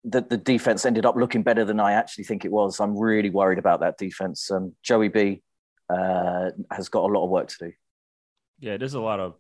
[0.06, 2.80] the the defense ended up looking better than I actually think it was.
[2.80, 4.50] I'm really worried about that defense.
[4.50, 5.42] Um, Joey B
[5.90, 7.74] uh, has got a lot of work to do.
[8.60, 9.36] Yeah, there's a lot of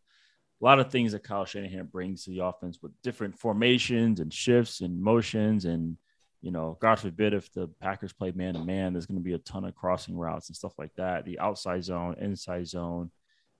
[0.59, 4.33] a lot of things that Kyle Shanahan brings to the offense with different formations and
[4.33, 5.97] shifts and motions and
[6.41, 9.33] you know, God forbid if the Packers play man to man, there's going to be
[9.33, 11.25] a ton of crossing routes and stuff like that.
[11.25, 13.11] The outside zone, inside zone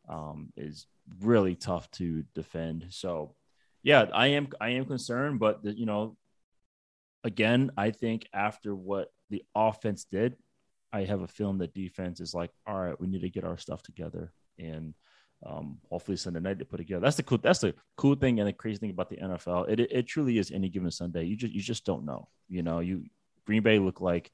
[0.08, 0.86] um, is
[1.20, 2.86] really tough to defend.
[2.90, 3.36] So,
[3.84, 6.18] yeah, I am I am concerned, but the, you know,
[7.24, 10.38] again, I think after what the offense did,
[10.94, 13.58] I have a feeling that defense is like, all right, we need to get our
[13.58, 14.94] stuff together and
[15.46, 17.02] um, hopefully Sunday night they put it together.
[17.02, 17.38] That's the cool.
[17.38, 19.70] That's the cool thing and the crazy thing about the NFL.
[19.70, 21.26] It, it, truly is any given Sunday.
[21.26, 22.28] You just you just don't know.
[22.50, 23.06] You know, you
[23.46, 24.32] Green Bay look like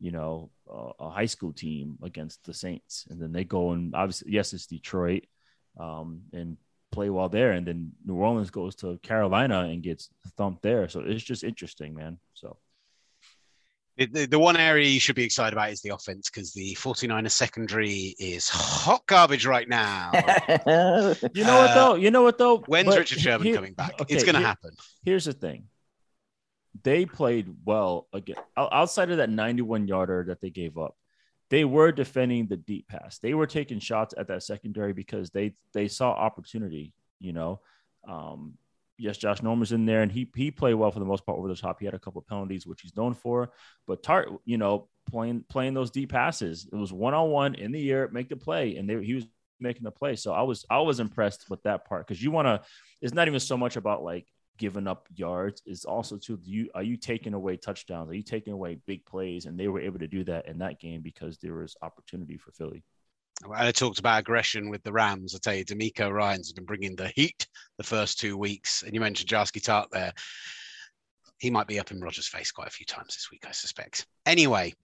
[0.00, 3.94] you know uh, a high school team against the Saints, and then they go and
[3.94, 5.24] obviously yes, it's Detroit,
[5.78, 6.56] um, and
[6.90, 10.88] play well there, and then New Orleans goes to Carolina and gets thumped there.
[10.88, 12.18] So it's just interesting, man.
[12.34, 12.56] So.
[14.00, 17.30] The, the, one area you should be excited about is the offense because the 49er
[17.30, 20.10] secondary is hot garbage right now.
[21.34, 21.94] you know uh, what though?
[21.96, 22.58] You know what though?
[22.60, 24.00] When's but Richard Sherman here, coming back?
[24.00, 24.70] Okay, it's going to happen.
[25.04, 25.64] Here's the thing.
[26.82, 28.36] They played well again.
[28.56, 30.96] Outside of that 91 yarder that they gave up,
[31.50, 33.18] they were defending the deep pass.
[33.18, 36.94] They were taking shots at that secondary because they they saw opportunity.
[37.18, 37.60] You know,
[38.08, 38.54] um,
[39.00, 41.48] yes, Josh Norman's in there, and he he played well for the most part over
[41.48, 41.80] the top.
[41.80, 43.50] He had a couple of penalties, which he's known for.
[43.86, 47.72] But Tartt, you know, playing playing those deep passes, it was one on one in
[47.72, 49.26] the air, make the play, and they, he was
[49.58, 50.16] making the play.
[50.16, 52.60] So I was I was impressed with that part because you want to.
[53.00, 54.26] It's not even so much about like
[54.58, 55.62] giving up yards.
[55.64, 56.70] It's also to you.
[56.74, 58.10] Are you taking away touchdowns?
[58.10, 59.46] Are you taking away big plays?
[59.46, 62.52] And they were able to do that in that game because there was opportunity for
[62.52, 62.84] Philly.
[63.54, 65.34] I talked about aggression with the Rams.
[65.34, 67.46] I tell you, DeMeco Ryans been bringing the heat
[67.78, 68.82] the first two weeks.
[68.82, 70.12] And you mentioned Jaquiski Tartt there.
[71.38, 74.06] He might be up in Rodgers' face quite a few times this week, I suspect.
[74.26, 74.74] Anyway,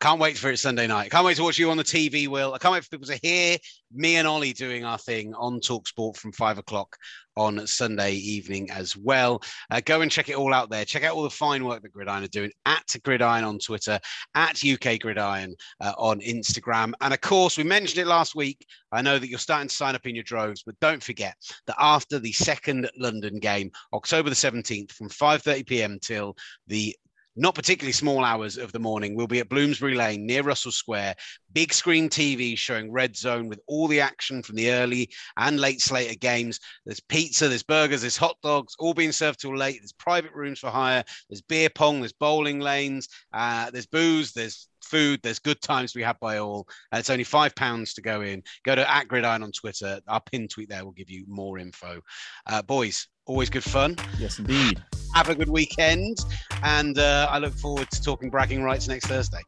[0.00, 1.10] can't wait for it Sunday night.
[1.10, 2.54] Can't wait to watch you on the TV, Will.
[2.54, 3.58] I can't wait for people to hear
[3.92, 6.96] me and Olly doing our thing on Talksport from five o'clock
[7.36, 9.42] on Sunday evening as well.
[9.70, 10.86] Uh, go and check it all out there.
[10.86, 14.00] Check out all the fine work that Gridiron are doing at Gridiron on Twitter,
[14.34, 16.92] at UK Gridiron uh, on Instagram.
[17.02, 18.64] And of course, we mentioned it last week.
[18.92, 21.34] I know that you're starting to sign up in your droves, but don't forget
[21.66, 25.98] that after the second London game, October the 17th, from 5:30 p.m.
[26.00, 26.36] till
[26.68, 26.96] the
[27.40, 29.14] not particularly small hours of the morning.
[29.14, 31.16] We'll be at Bloomsbury Lane near Russell Square.
[31.54, 35.80] Big screen TV showing Red Zone with all the action from the early and late
[35.80, 36.60] slate of games.
[36.84, 39.78] There's pizza, there's burgers, there's hot dogs, all being served till late.
[39.80, 41.02] There's private rooms for hire.
[41.30, 45.20] There's beer pong, there's bowling lanes, uh, there's booze, there's food.
[45.22, 46.66] There's good times to be had by all.
[46.92, 48.42] And it's only five pounds to go in.
[48.64, 50.00] Go to at Gridiron on Twitter.
[50.08, 52.02] Our pin tweet there will give you more info.
[52.46, 53.96] Uh, boys, always good fun.
[54.18, 54.82] Yes, indeed.
[55.14, 56.18] Have a good weekend,
[56.62, 59.42] and uh, I look forward to talking bragging rights next Thursday.